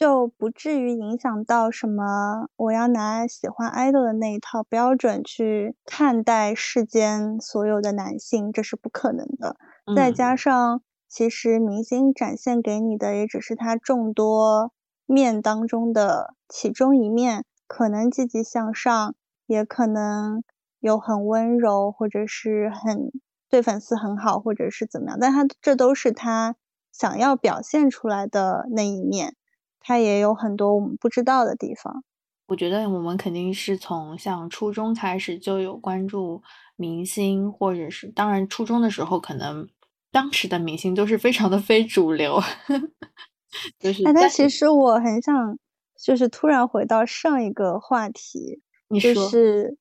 [0.00, 9.56] 就不至于影响到什么，我要拿喜欢 idol 的那一套标准去看待世间所有的男性，这是不可能的。
[9.92, 10.36] 再加嗯。
[10.36, 14.72] 上其实明星展现给你的也只是他众多
[15.04, 19.14] 面当中的其中一面，可能积极向上，
[19.46, 20.42] 也可能
[20.78, 23.12] 有很温柔，或者是很
[23.50, 26.56] 对粉丝很好，或者是怎么样，但他这都是他
[26.90, 29.34] 想要表现出来的那一面，
[29.80, 32.02] 他也有很多我们不知道的地方。
[32.48, 36.42] 我觉得我们肯定是从像初中开始就有关注
[36.76, 39.68] 明星，或者是当然初中的时候，可能
[40.10, 42.40] 当时的明星都是非常的非主流。
[43.78, 45.58] 就是哎，但但其实我很想
[45.96, 48.62] 就是突然回到上一个话题，
[48.98, 49.14] 就。
[49.30, 49.76] 是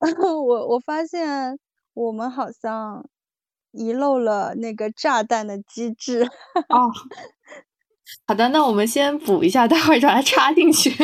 [0.00, 1.58] 我我发现
[1.94, 3.04] 我们好像
[3.72, 6.24] 遗漏了那个炸弹的机制。
[6.68, 6.90] 哦。
[8.26, 10.90] 好的，那我们先补一下，待会儿把它插进去。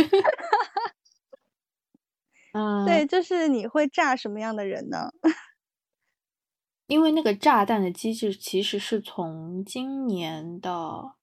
[2.52, 3.08] 嗯对，嗯。
[3.08, 5.10] 就是你会炸什么样的人呢？
[6.86, 11.14] 因为那个炸弹的机制其实是从今年的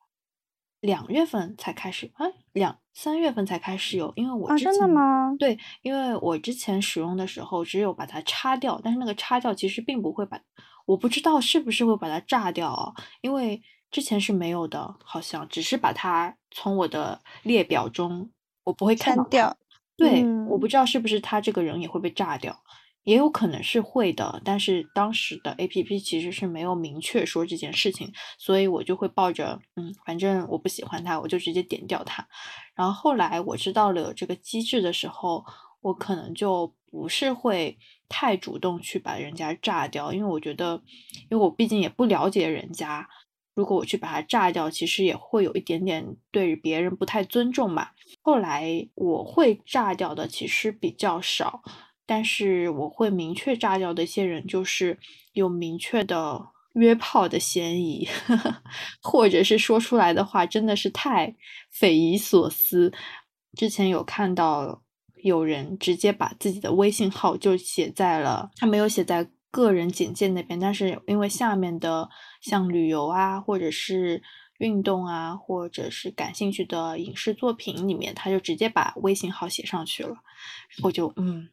[0.79, 4.11] 两月份才开始啊，两三月份才开始有。
[4.15, 5.35] 因为我啊，真的吗？
[5.37, 10.41] 对，因为我之前使用的时候只有把它插掉，但是那个插掉其实并不会把
[10.87, 13.61] 我不知道是不是会把它炸掉啊，因为
[13.91, 18.31] 之前是没有的，好像只是把它从我的列表中
[18.63, 19.57] 我不会看掉，
[19.97, 20.69] 对，我不嗯。
[20.69, 22.63] 知道是不是他这个人也会被炸掉，
[23.03, 32.27] 也有可能是会的，但是当时的 A P P 其实是没有明确说这件事情，所以我就会抱着嗯，反正我不喜欢他，我就直接点掉他。
[32.75, 35.43] 然后后来我知道了有这个机制的时候，
[35.81, 37.77] 我可能就不是会
[38.07, 40.81] 太主动去把人家炸掉，因为我觉得，
[41.29, 43.07] 因为我毕竟也不了解人家，
[43.61, 47.93] 如果我去把它炸掉，其实也会有一点点对别人不太尊重吧。
[48.23, 51.61] 后来我会炸掉的其实比较少。
[52.07, 54.99] 但是我会明确炸掉的一些人，就是
[55.33, 56.41] 有明确的
[56.73, 58.05] 约炮的嫌疑，
[59.01, 61.33] 或者是说出来的话真的是太
[61.69, 62.91] 匪夷所思。
[63.55, 64.81] 之前有看到
[65.23, 72.09] 有人直接把自己的微信号就写在了，他没有写在个人简介那边，但是因为下面的
[72.41, 74.23] 像旅游啊，或者是
[74.59, 80.15] 运动啊，或者是感兴趣的影视作品里面，他就直接把微信号写上去了，
[80.81, 81.49] 我就嗯。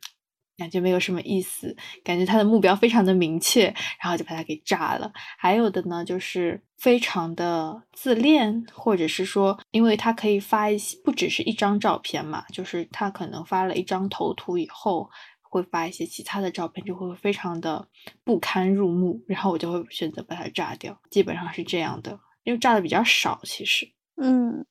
[0.57, 3.72] 感觉没有什么意思，感觉他的目标非常的明确，
[4.03, 5.12] 然后就把他给炸了。
[5.38, 15.09] 还有的呢，就是非常的自恋，或者是说，因为他可以发一些不只是一张照片嘛，就是他可能发了一张头图以后，
[15.51, 17.88] 会发一些其他的照片，就会非常的
[18.24, 21.01] 不堪入目，然后我就会选择把它炸掉。
[21.11, 23.90] 基本上是这样的，因为炸的比较少，其实。
[24.16, 24.66] 嗯，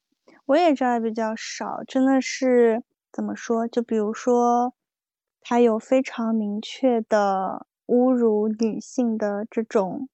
[0.46, 3.68] 我也炸的比较少，真的是怎么说？
[3.68, 4.74] 就比如说。
[5.50, 10.10] 他有非常明确的侮辱女性的这种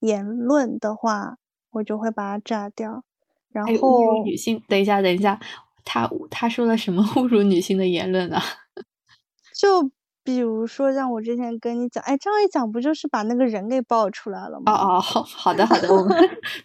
[0.00, 1.36] 言论的话，
[1.72, 3.04] 我就会把它炸掉。
[3.50, 5.38] 然后侮辱女性，等一下，等一下，
[5.84, 8.40] 他他说了什么 侮辱女性的言论啊？
[9.54, 9.90] 就
[10.28, 14.70] 比如说，像我之前跟你讲，哎，这样一讲，不就是把那个人给爆出来了吗？
[14.70, 16.14] 哦哦，好好的好的，我们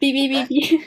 [0.02, 0.82] 哔哔哔哔。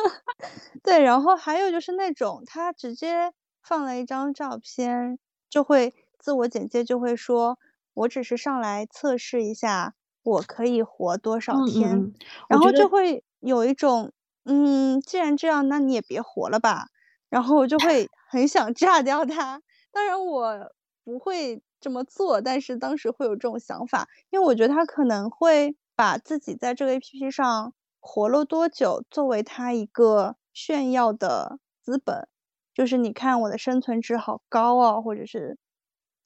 [0.84, 5.18] 对，然后还有就是那种他直接放了一张照片，
[5.48, 5.94] 就会。
[6.18, 7.58] 自我简介就会说，
[7.94, 12.12] 我只是上来测试一下，我可以活多少天，
[12.48, 14.12] 然后就会有一种，
[14.44, 16.88] 嗯，既然这样，那你也别活了吧，
[17.30, 19.62] 然后我就会很想 炸掉他。
[19.92, 20.72] 当然我
[21.04, 32.28] 不会这么做，但是当时会有这种想法，因为我觉得他可能会把自己在这个 APP 上活了多久作为他一个炫耀的资本，
[32.74, 35.58] 就是你看我的生存值好高啊，或者是。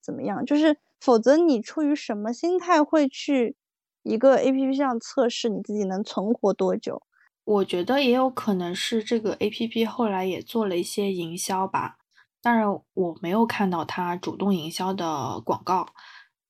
[0.04, 0.44] 怎么样？
[0.44, 3.54] 就是否则你出于什么心态会去
[4.02, 7.00] 一个 A P P 上测试你自己能存活多久？
[7.44, 11.98] 我觉得也有可能是这个 A P P 后来也做了一些营销吧。
[12.42, 15.86] 当然我没有看到他主动营销的广告。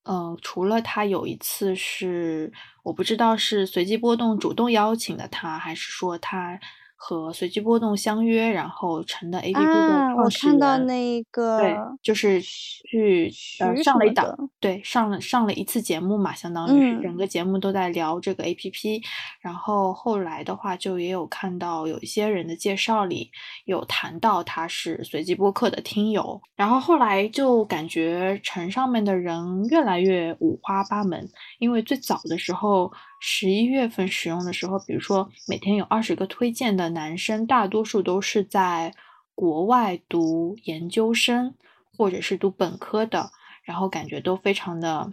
[0.03, 2.51] 嗯，除了他有一次是
[2.83, 6.59] 我不知道是随机波动主动邀请的他，还是说他。
[7.05, 13.29] 和随机波动相约，然后成的 A P P 的创始人，我看到那个，对，就是去
[13.59, 19.01] 呃上了一档，对，上了上了一次节目嘛，相当于是整个节目都在聊这个 A P P。
[19.41, 23.29] 然后后来的话，就也有看到有一些人的介绍里
[23.65, 26.41] 有谈到他是随机播客的听友。
[26.55, 31.29] 然后后来就感觉城上面的人越来越五花八门，
[31.59, 32.89] 因为最早的时候。
[33.25, 38.93] 十一月份使用的时候，比如说每天有二十个推荐的男生，大多数都是在
[39.33, 41.55] 国外读研究生
[41.97, 43.31] 或者是读本科的，
[43.63, 45.09] 然后感觉都非常的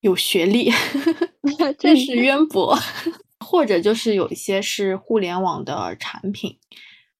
[0.00, 0.70] 有学历，
[1.78, 2.74] 知识渊博，
[3.44, 6.56] 或者就是有一些是互联网的产品，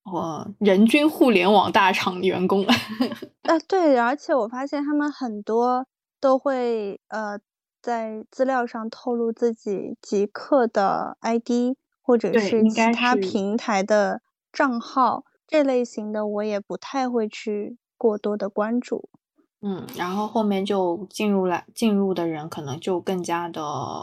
[0.03, 2.65] 或，人均互联网大厂员工。
[3.45, 5.87] 啊，对，而且我发现他们很多
[6.19, 7.39] 都会呃。
[7.83, 14.23] 在资料上透露自己极客的 ID，或者是其他平台的
[14.53, 19.09] 账号，这类型的我也不太会去过多的关注。
[19.63, 23.63] 嗯，然后后面就进入了进入的人可能就更加的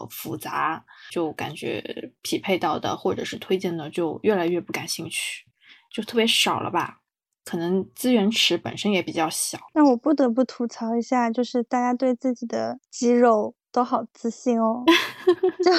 [0.09, 5.45] 复杂，就感觉匹配到的或者是推荐的就越来越不感兴趣，
[5.91, 7.01] 就特别少了吧？
[7.43, 9.57] 可能资源池本身也比较小。
[9.73, 13.55] 那我不得不吐槽一下，就是大家对自己的肌肉。
[13.71, 14.83] 都好自信哦，
[15.63, 15.71] 就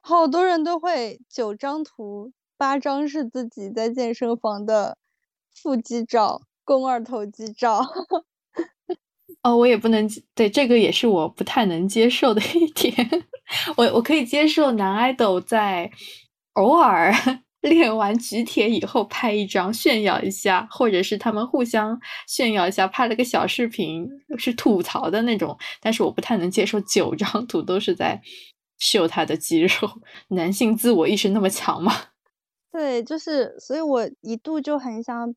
[0.00, 4.98] 好多人都会九张图，八张是自己在健身房的
[5.54, 7.80] 腹肌照、肱二头肌照。
[9.42, 12.94] 哦，我也不能对这个也是我不太能接受的一点。
[13.76, 15.90] 我我可以接受男 idol 在
[16.54, 17.12] 偶尔。
[17.66, 24.08] 练完举铁以后拍一张炫耀一下，或者是他们互相炫耀一下，拍了个小视频
[24.38, 25.56] 是吐槽的那种。
[25.80, 28.20] 但是我不太能接受九张图都是在
[28.78, 30.00] 秀他的肌肉。
[30.28, 31.92] 男性自我意识那么强吗？
[32.72, 35.34] 对，就是，所以我一度就很想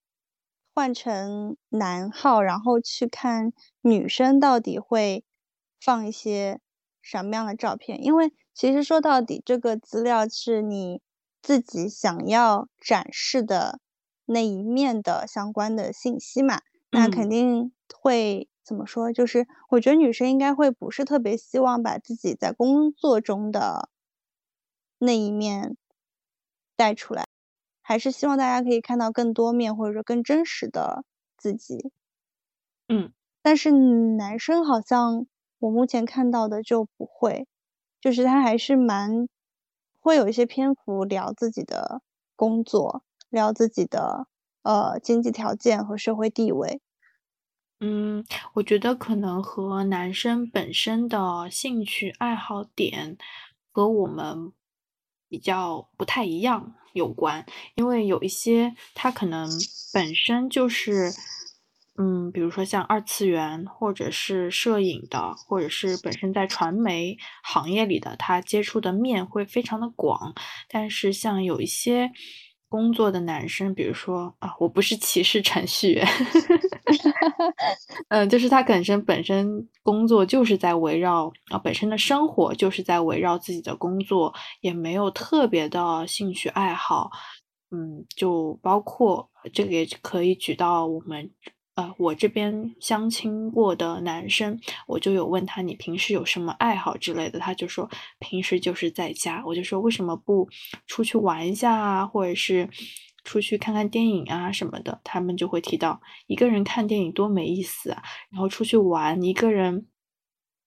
[0.73, 5.23] 换成男号，然后去看女生到底会
[5.79, 6.59] 放一些
[7.01, 10.99] 什么样的照片，因为其实说到底，这个资料是你
[11.41, 13.79] 自己想要展示的
[14.25, 16.61] 那一面的相关的信息嘛，
[16.91, 19.11] 那肯定会怎么说？
[19.11, 23.89] 就是我觉得女生应该会不是特别希望把自己在工作中的
[24.97, 25.77] 那一面
[26.75, 27.27] 带出来，
[27.81, 31.03] 还是希望大家可以看到更多面，或者说更真实的
[31.37, 31.91] 自己。
[32.87, 33.11] 嗯，
[33.41, 35.27] 但是男生好像。
[35.61, 37.45] 我目前看到的就不会，
[37.99, 39.27] 就是他还是蛮
[39.99, 42.01] 会有一些篇幅聊自己的
[42.35, 44.27] 工作，聊自己的
[44.63, 46.81] 呃经济条件和社会地位。
[47.81, 53.17] 嗯，我觉得可能和男生本身的兴趣爱好点
[53.71, 54.51] 和我们
[55.27, 57.45] 比较不太一样有关，
[57.75, 59.49] 因为有一些他可能
[59.93, 61.11] 本身就是。
[62.01, 70.33] 嗯，比如说像二次元，或者是摄影的，或者是本身在传媒行业里的，他接触的面会非常的广。
[70.69, 72.09] 但是像有一些
[72.69, 76.07] 工作的男生，比如说啊，我不是歧视程序员，
[78.07, 87.11] 嗯，就是他本身本身工作就是在围绕啊，本身的生活就是在围绕自己的工作，也没有特别的兴趣爱好。
[87.71, 91.29] 嗯，就包括这个也可以举到我们。
[91.79, 99.41] 呃，我这边相亲过的男生，我就有问他你平时有什么爱好之类的，他就说平时就是在家。
[99.45, 100.49] 我就说为什么不
[100.87, 102.69] 出去玩一下啊，或者是
[103.23, 104.99] 出去看看电影啊什么的？
[105.05, 109.87] 他们就会提到一个人看电影多没意思啊，然后出去玩一个人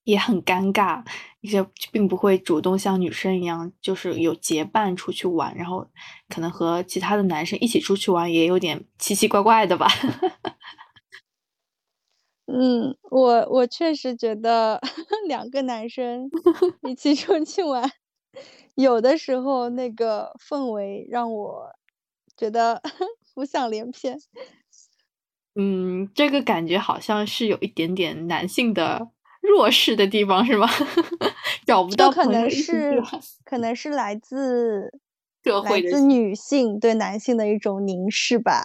[0.05, 1.05] 也很尴尬，
[1.43, 5.87] 一些并不会主动像女生一样，就是有结伴出去玩，然后
[6.31, 9.87] 可能和其他的男生一起出去玩也有点奇奇怪怪的吧。
[12.55, 14.79] 嗯，我我确实觉得
[15.27, 16.29] 两个男生
[16.87, 17.91] 一起出去玩，
[18.75, 21.71] 有的时候那个氛围让我
[22.37, 22.83] 觉得
[23.35, 24.19] 浮想联翩。
[25.57, 29.09] 嗯，这个感觉好像是有一点点男性的
[29.41, 30.69] 弱势的地方，是吗？
[31.67, 33.03] 找不到可能是
[33.45, 34.93] 可能是来自
[35.65, 38.63] 来自女性对男性的一种凝视吧。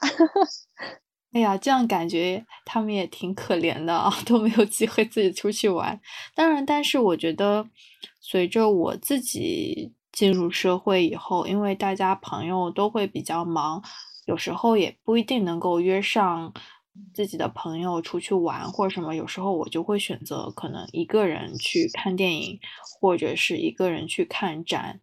[1.33, 5.99] 哎呀，这样感觉他们也挺可怜的啊， 都没有机会自己出去玩。
[6.33, 7.67] 当然，但是我觉得，
[8.21, 13.83] 随着我自己进入社会以后，因为大家朋友都会比较忙，
[14.25, 16.53] 有时候也不一定能够约上
[17.13, 19.13] 自己的朋友出去玩或什么。
[19.13, 22.57] 有时候我就会选择可能一个人去看电影，
[23.01, 25.01] 或者是一个人去看展。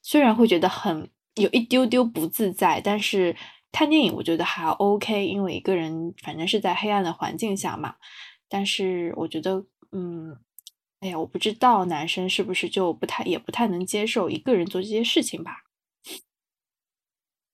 [0.00, 3.36] 虽然会觉得很有一丢丢不自在，但是。
[3.72, 7.94] 看电影我觉得还 OK，因为一个人反正是在黑暗的环境下嘛。
[8.48, 10.36] 但是我觉得，嗯，
[11.00, 15.64] 哎呀，我不知道男生是不是就不太也不太能接受一个人做这些事情吧？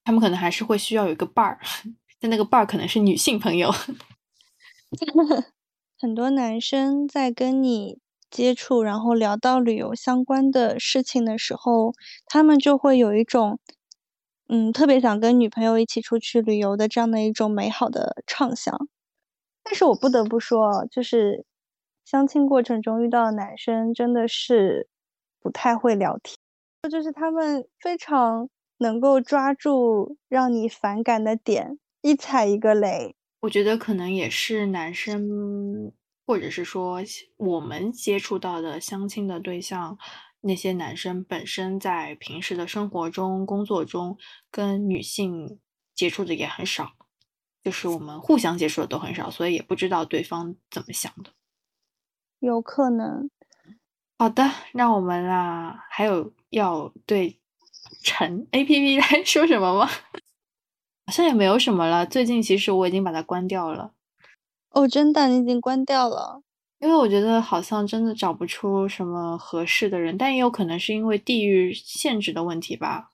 [0.04, 1.60] 他们可能还是会需要有一个伴儿，
[2.20, 3.70] 但那个伴儿可能是女性朋友。
[6.00, 7.98] 很多男生在跟你
[8.30, 11.94] 接触，然后聊到旅游相关的事情的时候，
[12.26, 13.60] 他们就会有一种。
[14.50, 18.74] 嗯，特别想跟女朋友一起出去旅游的这样的一种美好的畅想，
[19.62, 21.44] 但是我不得不说，就是
[22.06, 24.88] 相亲过程中遇到的男生真的是
[25.40, 26.34] 不太会聊天，
[26.90, 33.14] 就是他们非常能够抓住让你反感的点，一踩一个雷。
[33.42, 35.92] 我觉得可能也是男生，
[36.26, 37.00] 或者是说
[37.36, 39.98] 我们接触到的相亲的对象。
[40.40, 44.16] 那些男生本身在平时的生活中、工作中
[44.50, 45.58] 跟女性
[45.94, 46.92] 接触的也很少，
[47.62, 51.30] 就是我们互相接触的都很少，所以也不知道对方怎么想的。
[52.38, 53.28] 有可能。
[54.18, 57.40] 好的，那我们啊，还有要对
[58.02, 59.86] 陈 A P P 来说什么吗？
[61.06, 62.04] 好像也没有什么了。
[62.04, 63.92] 最近其实我已经把它关掉了。
[64.70, 66.42] 哦，真的，你已经关掉了。
[66.80, 73.10] 因为我觉得好像真的找不出什么合适的人，但也有可能是因为地域限制的问题吧。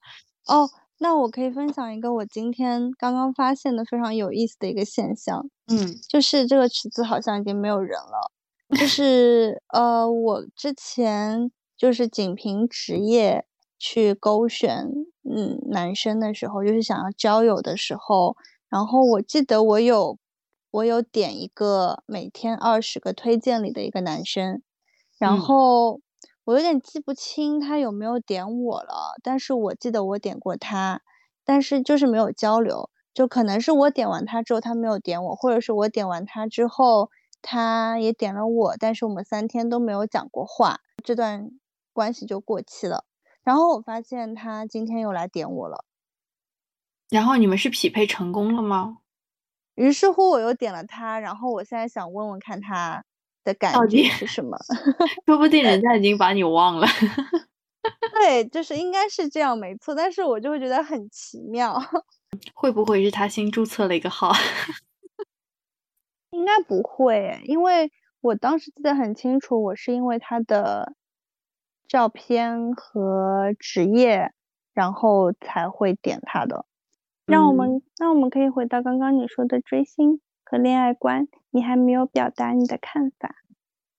[0.46, 5.48] 哦，那我可以分享一个我今天刚刚发现的非常有意思的一个现象。
[5.68, 8.30] 嗯，就是这个池子好像已经没有人了。
[8.78, 13.46] 就是呃，我之前就是仅凭职业
[13.78, 14.86] 去勾选
[15.22, 18.36] 嗯男生的时候，就是想要交友的时候，
[18.68, 20.18] 然后我记得我有。
[20.74, 24.60] 我有点一个每天二十个推荐里的一个男生，
[25.20, 26.00] 然后
[26.42, 31.00] 我有点记不清他有没有点我了，但是我记得我点过他，
[31.44, 37.08] 但是就是没有交流，就可能是我点完他之后他没有点我，或者是我点完他之后
[37.40, 41.52] 他也点了我，但是我们三天都没有讲过话，这段
[41.92, 43.04] 关系就过期了。
[43.44, 45.84] 然后我发现他今天又来点我了，
[47.10, 48.98] 然后你们是匹配成功了吗？
[49.76, 53.02] 于是乎我又点了他，然后我现在想问问看他
[53.44, 54.56] 的感觉是什么，
[55.26, 56.86] 说不定人家已经把你忘了。
[58.14, 59.94] 对，就是应该是这样，没错。
[59.94, 61.78] 但是我就会觉得很奇妙，
[62.54, 64.32] 会不会是他新注册了一个号？
[66.30, 70.94] 应该不会，因为我当时记得很清楚，我是因为他的
[71.88, 74.32] 照片和职业，
[74.74, 76.64] 然后才会点他的。
[77.26, 83.34] 让我们，那我们可以回到刚刚你说的追星和恋爱观，你还没有表达你的看法。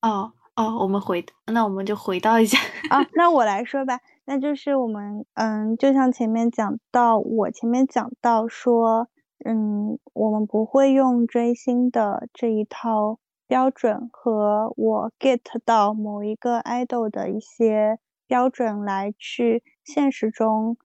[0.02, 2.58] 哦哦，我们回，那我们就回到一下
[2.90, 9.10] 啊，那我来说吧，那就是我们，嗯，就像前面讲到，我前面讲到说。
[9.48, 20.78] 嗯，我们不会用追星的这一套标准和我 get 到某一个 idol 的一些标准来去现实中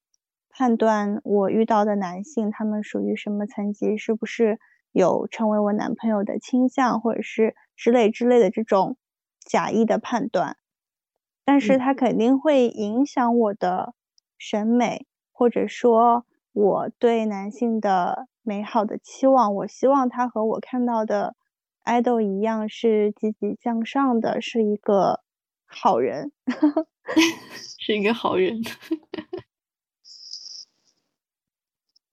[0.61, 4.59] 判断我遇到的男性他们属于什么层级，是不是
[4.93, 8.99] 有成为我男朋友的倾向，或者是之类之类的这种
[9.41, 10.59] 假意的判断，
[11.47, 13.95] 但是它肯定会影响我的
[14.37, 18.27] 审美，或者说我对男性的。
[18.43, 21.37] 美好的期望，我希望他和我看到的
[21.85, 25.21] idol 一样，是积极向上的，是一个
[25.67, 26.33] 好人，
[27.79, 28.61] 是一个好人。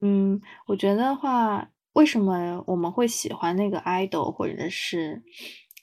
[0.00, 5.22] 嗯，我觉得话，为什么我们会喜欢那个 idol，或者是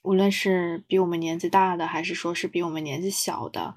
[0.04, 3.76] 无论是比我们年纪大的，还是说是比我们年纪小的？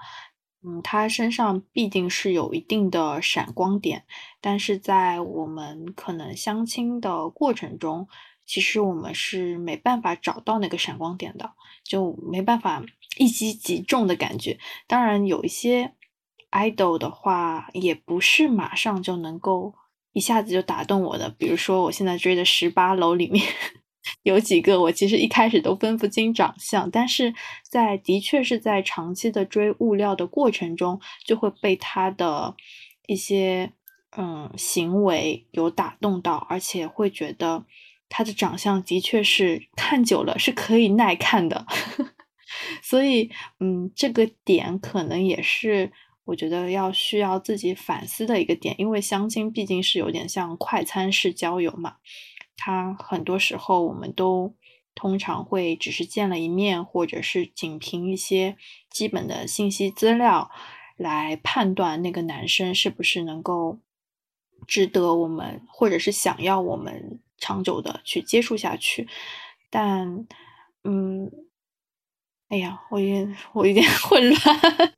[0.65, 4.05] 嗯，他身上必定是有一定的闪光点，
[4.41, 8.09] 但是在我们可能相亲的过程中，
[8.45, 11.53] 其实我们是没办法找到那个闪光点的，
[11.85, 12.83] 就没办法
[13.19, 14.59] 一击即中的感觉。
[14.89, 15.95] 当然，有一些
[16.51, 19.75] idol 的话，也不是马上就能够
[20.19, 21.31] 一下子就打动我的。
[21.39, 23.43] 比如说，我现在追的十八楼里面。
[24.23, 32.55] 有几个我其实一开始都分不清长相，但是在的确是在长期的追物料的过程中，就会被他的
[33.07, 33.71] 一些
[34.17, 37.67] 嗯行为有打动到，而且会觉得
[38.09, 41.67] 他的长相的确是看久了是可以耐看的，
[42.83, 45.93] 所以嗯这个点可能也是
[46.29, 51.97] 我觉得要需要自己反思的一个点，因为相亲毕竟是有点像快餐式交友嘛。
[52.55, 54.55] 他很多时候，我们都
[54.95, 58.59] 通常会只是见了一面，或者是仅凭一些
[58.91, 60.51] 基本的信息资料
[60.99, 63.79] 来判断那个男生是不是能够
[64.67, 69.09] 值得我们，或者是想要我们长久的去接触下去。
[69.71, 70.27] 但，
[70.85, 71.31] 嗯，
[72.49, 74.98] 哎呀，我也我有点 混乱。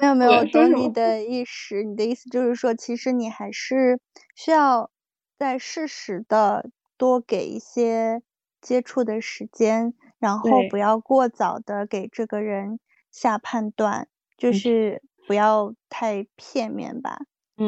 [0.00, 1.82] 没有没有，懂你的意思。
[1.82, 4.00] 你的意思就是说，其实你还是
[4.36, 4.90] 需要
[5.38, 6.70] 在适时的。
[6.98, 8.22] 多给一些
[8.60, 12.80] 接触的时间，然后不要过早的给这个人
[13.12, 17.18] 下判断，就是不要太片面吧。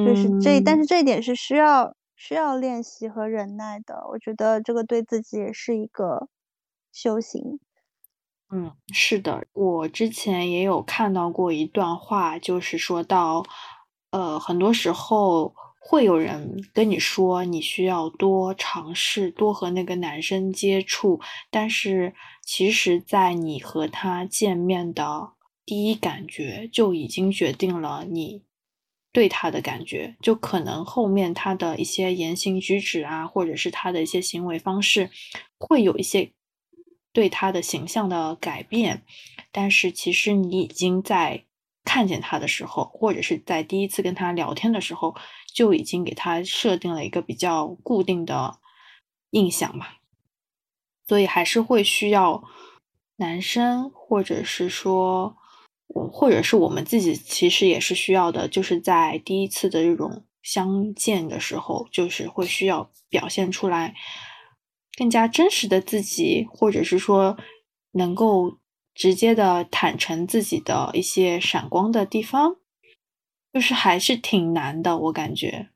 [0.03, 4.05] 就是这，但是这一点是需要需要练习和忍耐的。
[4.09, 6.29] 我觉得这个对自己也是一个
[6.93, 7.61] 修行。
[8.53, 13.45] 嗯，是的，我之前也有看到过一段话，就是说到，
[14.11, 15.55] 呃，很多时候。
[15.83, 21.19] 会有人跟你说，你需要多尝试，多和那个男生接触。
[21.51, 25.33] 但是，其实，在你和他见面的
[25.65, 28.43] 第一感觉，就已经决定了你
[29.11, 30.17] 对他的感觉。
[30.21, 35.11] 就可能后面他的一些言行举止啊，或者是他的一些行为方式，
[35.59, 36.31] 会有一些
[37.13, 39.05] 对他的形象的改变。
[39.53, 41.45] 但是，其实你已经在。
[41.83, 45.17] 看见他的时候，或者是在第一次跟他聊天的时候，
[45.53, 48.59] 就已经给他设定了一个比较固定的
[49.31, 49.87] 印象嘛。
[51.09, 52.45] 所以还是会需要
[53.17, 55.35] 男生，或者是说，
[56.13, 63.95] 或者是我们自己，其实也是需要的，就是在第一次的这种相见的时候，就是会需要表现出来
[65.01, 67.39] 更加真实的自己，或者是说
[67.93, 68.61] 能够。
[68.93, 72.57] 直接的坦诚自己的一些闪光的地方，
[73.51, 75.71] 就是还是挺难的，我感觉。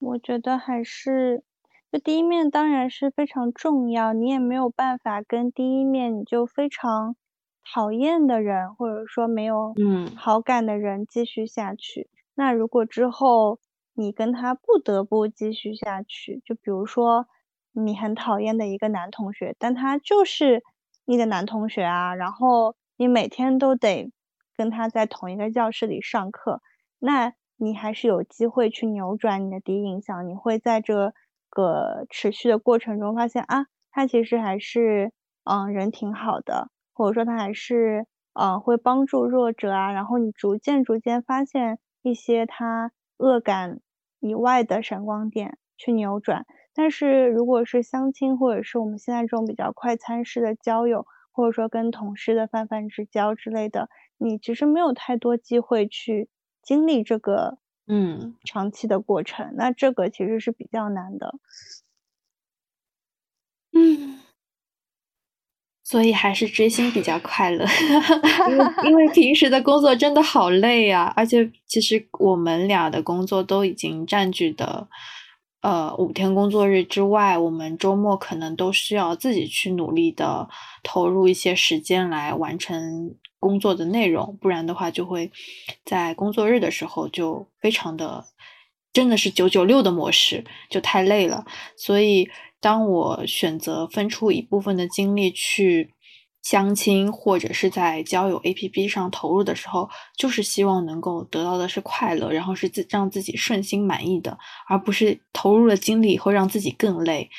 [0.00, 1.44] 我觉得还是，
[1.92, 7.14] 就第一面当然是非常重要，你也没有办法跟第一面你就非常
[7.62, 12.08] 讨厌的人，或者说没有嗯好感的人继续下去。
[12.34, 13.60] 那如果之后
[13.94, 17.28] 你跟他不得不继续下去，就比如说
[17.72, 20.62] 你很讨厌的一个男同学，但他就是
[21.04, 24.10] 你的男同学啊，然后你每天都得
[24.56, 26.60] 跟他在同一个教室里上课，
[26.98, 30.26] 那你还是有机会去扭转你的第一印象。
[30.28, 31.12] 你会在这
[31.48, 35.12] 个持续的过程中发现啊，他其实还是
[35.44, 43.80] 嗯人挺好的，或者说他还是嗯会帮助弱者啊，然后你逐渐逐渐发现一些他恶感
[44.20, 46.46] 以外的闪光点去扭转。
[46.82, 56.30] 但是如果是相亲，或者是我们现在这种比较快餐式的交友，或者说跟同事的泛泛之交之类的，你其实没有太多机会去
[56.62, 61.34] 经历这个嗯长期的过程，那这个其实是比较难的。
[63.74, 64.18] 嗯，
[65.84, 67.66] 所以还是追星比较快乐，
[68.48, 74.88] 因为因为平时的工作真的好累呀，而且其实我们俩的工作都已经占据的。
[75.60, 80.48] 呃，五天工作日之外，我们周末可能都需要自己去努力的
[80.82, 85.30] 投入一些时间来完成工作的内容，不然的话就会
[85.84, 88.24] 在工作日的时候就非常的，
[88.92, 91.44] 真的是九九六的模式，就太累了。
[91.76, 92.30] 所以，
[92.60, 95.92] 当我选择分出一部分的精力去。
[96.42, 104.38] 相亲或者是在交友 APP 上投入的时候，就是希望能够得到的是快乐，然后是自让自己顺心满意的，
[104.68, 107.30] 而不是投入了精力以后让自己更累。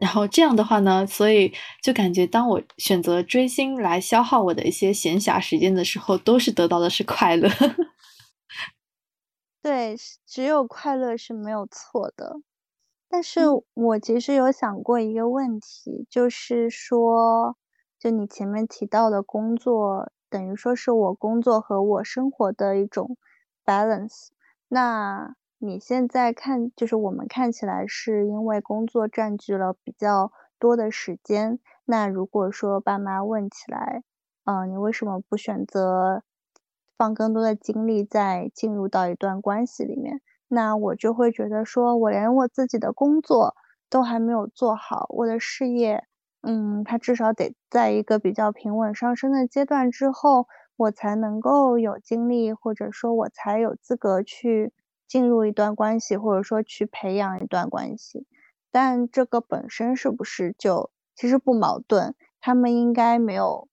[0.00, 7.48] 然后这样的话呢，所以就感觉当我选择追星来消耗我的一些闲暇时间的时候，都是得到的是快乐。
[9.62, 9.96] 对，
[10.26, 12.36] 只有快乐是没有错的。
[13.08, 13.40] 但是
[13.74, 17.56] 我其实有想过一个问题，就是说。
[18.02, 23.16] 就你前面提到的工作，等于说是我工作和我生活的一种
[23.64, 24.30] balance。
[24.66, 31.60] 那你现在看，就是我们看起来是因为工作占据了比较多的时间。
[31.84, 34.02] 那如果说爸妈问起来，
[34.46, 36.24] 嗯，你为什么不选择
[36.98, 40.20] 放更多的精力在进入到一段关系里面？
[40.48, 43.54] 那我就会觉得说，我连我自己的工作
[43.88, 46.02] 都还没有做好，我的事业。
[46.42, 54.72] 嗯，他至少得在一个比较平稳上升的阶段之后，我才能够有精力，或者说我才有资格去
[55.06, 58.26] 进入一段关系，或者说去培养一段关系。
[58.72, 62.16] 但这个本身是不是就其实不矛盾？
[62.40, 63.68] 他们应该没有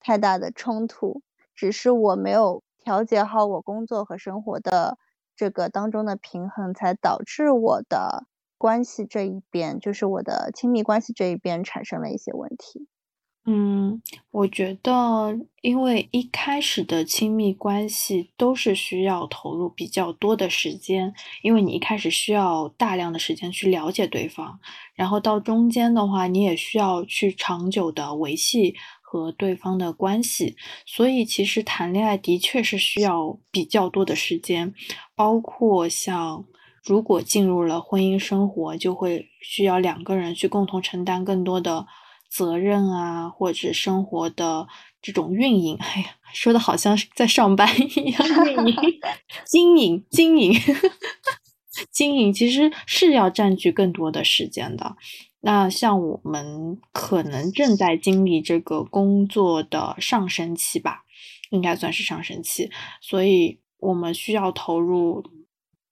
[0.00, 1.20] 太大的冲突，
[1.54, 4.96] 只是我没有调节好我工作和生活的
[5.36, 8.24] 这个当中的平衡，才导致我的。
[8.58, 12.88] 关系这一边，就是我的亲密关系这一边产生了一些问题。
[13.46, 14.00] 嗯，
[14.30, 24.58] 我觉得，因为一开始的亲密关系都是需要投入比较多的时间，因为你一开始需要大量的时间去了解对方，
[24.94, 34.72] 然后到中间的话，你也需要去长久的维系和对方的关系，所以其实谈恋爱的确是需要比较多的时间，
[35.14, 36.46] 包括像。
[36.84, 41.86] 如果进入了婚姻生活，就会需要两个人去共同承担更多的
[42.30, 44.68] 责任啊，或者生活的
[45.00, 45.76] 这种运营。
[45.80, 49.00] 哎呀，说的好像是在上班一样， 运营、
[49.46, 50.52] 经营、经营、
[51.90, 54.96] 经营，其实是要占据更多的时间的。
[55.40, 61.04] 那像我们可能正在经历这个工作的上升期吧，
[61.48, 62.70] 应该算是上升期，
[63.00, 65.24] 所以我们需要投入。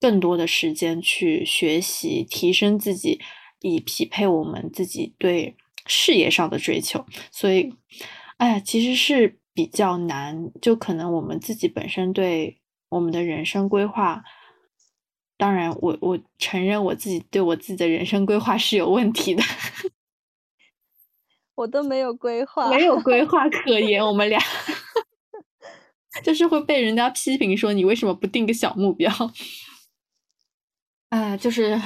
[0.02, 3.20] 更多的时间去学习、提升自己，
[3.60, 7.06] 以匹配我们自己对事业上的追求。
[7.30, 7.72] 所以，
[8.38, 10.50] 哎呀，其实是比较难。
[10.60, 14.24] 就可能我们自己本身对我们的人生规划，
[15.38, 19.42] 当然，我我承认我自己对我自己的人生规划是有问题的。
[21.54, 24.04] 我都没有规划，没有规划可言。
[24.04, 24.40] 我们俩
[26.24, 29.10] 就是会被人家批评说你为什么不定个小目标。
[31.12, 31.78] 啊，就是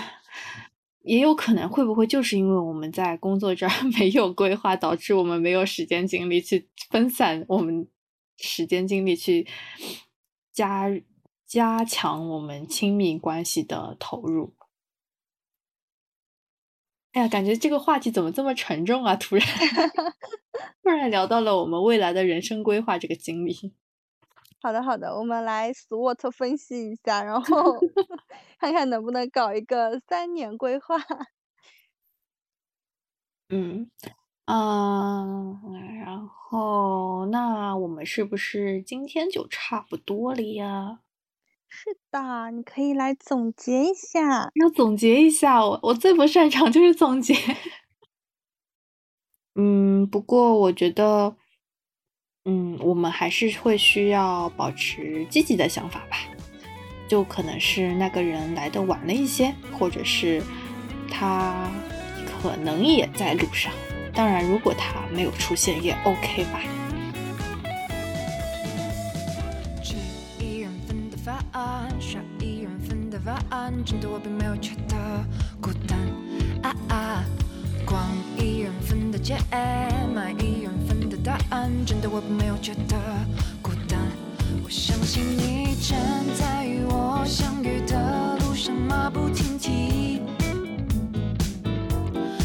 [1.02, 7.88] 也有可能，会不会就是因为我们在工作这儿 没有规划，导致我们没有时间精力去分散我们
[8.36, 9.44] 时间精力去
[10.52, 10.86] 加
[11.44, 14.54] 加强我们亲密关系的投入？
[17.14, 19.16] 哎呀，感觉这个话题怎么这么沉重啊？
[19.16, 19.44] 突然，
[20.84, 23.74] 突然聊到了我们未来的人生规划这个经历。
[24.62, 27.78] 好的，好的，我们来 SWOT 分析一下，然后
[28.59, 30.96] 看看能不能搞一个三年规划。
[33.50, 33.88] 嗯，
[34.46, 35.24] 啊，
[36.04, 41.00] 然后那我们是不是今天就差不多了呀？
[41.70, 44.52] 是的，你可以来总结一下。
[44.54, 47.34] 要总结一下，我我最不擅长就是总结。
[49.59, 51.34] 嗯，不过我觉得，
[52.47, 56.16] 嗯，我们还是会需要保持积极的想法吧。
[57.07, 60.42] 就可能是那个人来的晚了一些，或者是
[61.11, 61.70] 他
[62.40, 63.72] 可能也在路上。
[64.14, 66.61] 当然，如果他没有出现也 OK 吧。
[73.84, 74.97] 真的我并没有觉得
[75.61, 75.97] 孤单
[76.62, 77.24] 啊啊！
[77.84, 78.03] 光
[78.36, 79.36] 一人分的解，
[80.12, 80.95] 买一人分
[81.26, 82.96] 答案，真的我并没有觉得
[83.60, 83.98] 孤单。
[84.62, 85.98] 我相信你正
[86.36, 90.22] 在与我相遇的路上马不停蹄，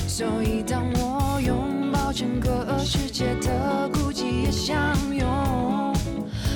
[0.08, 5.94] 所以当我拥抱整个世界的孤寂，也相拥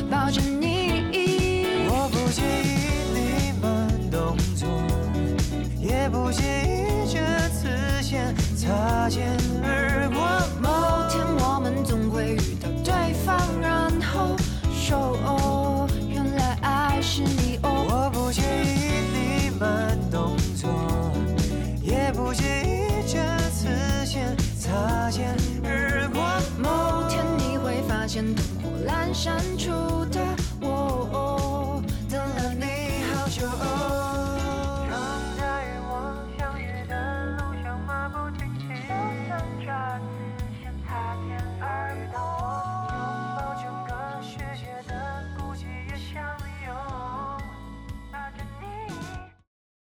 [0.09, 1.85] 抱着你。
[1.87, 2.73] 我不介意
[3.13, 4.67] 你们动作。
[5.79, 10.25] 也不介意这次先擦肩而过。
[29.15, 29.71] 删除。
[30.11, 30.34] 的。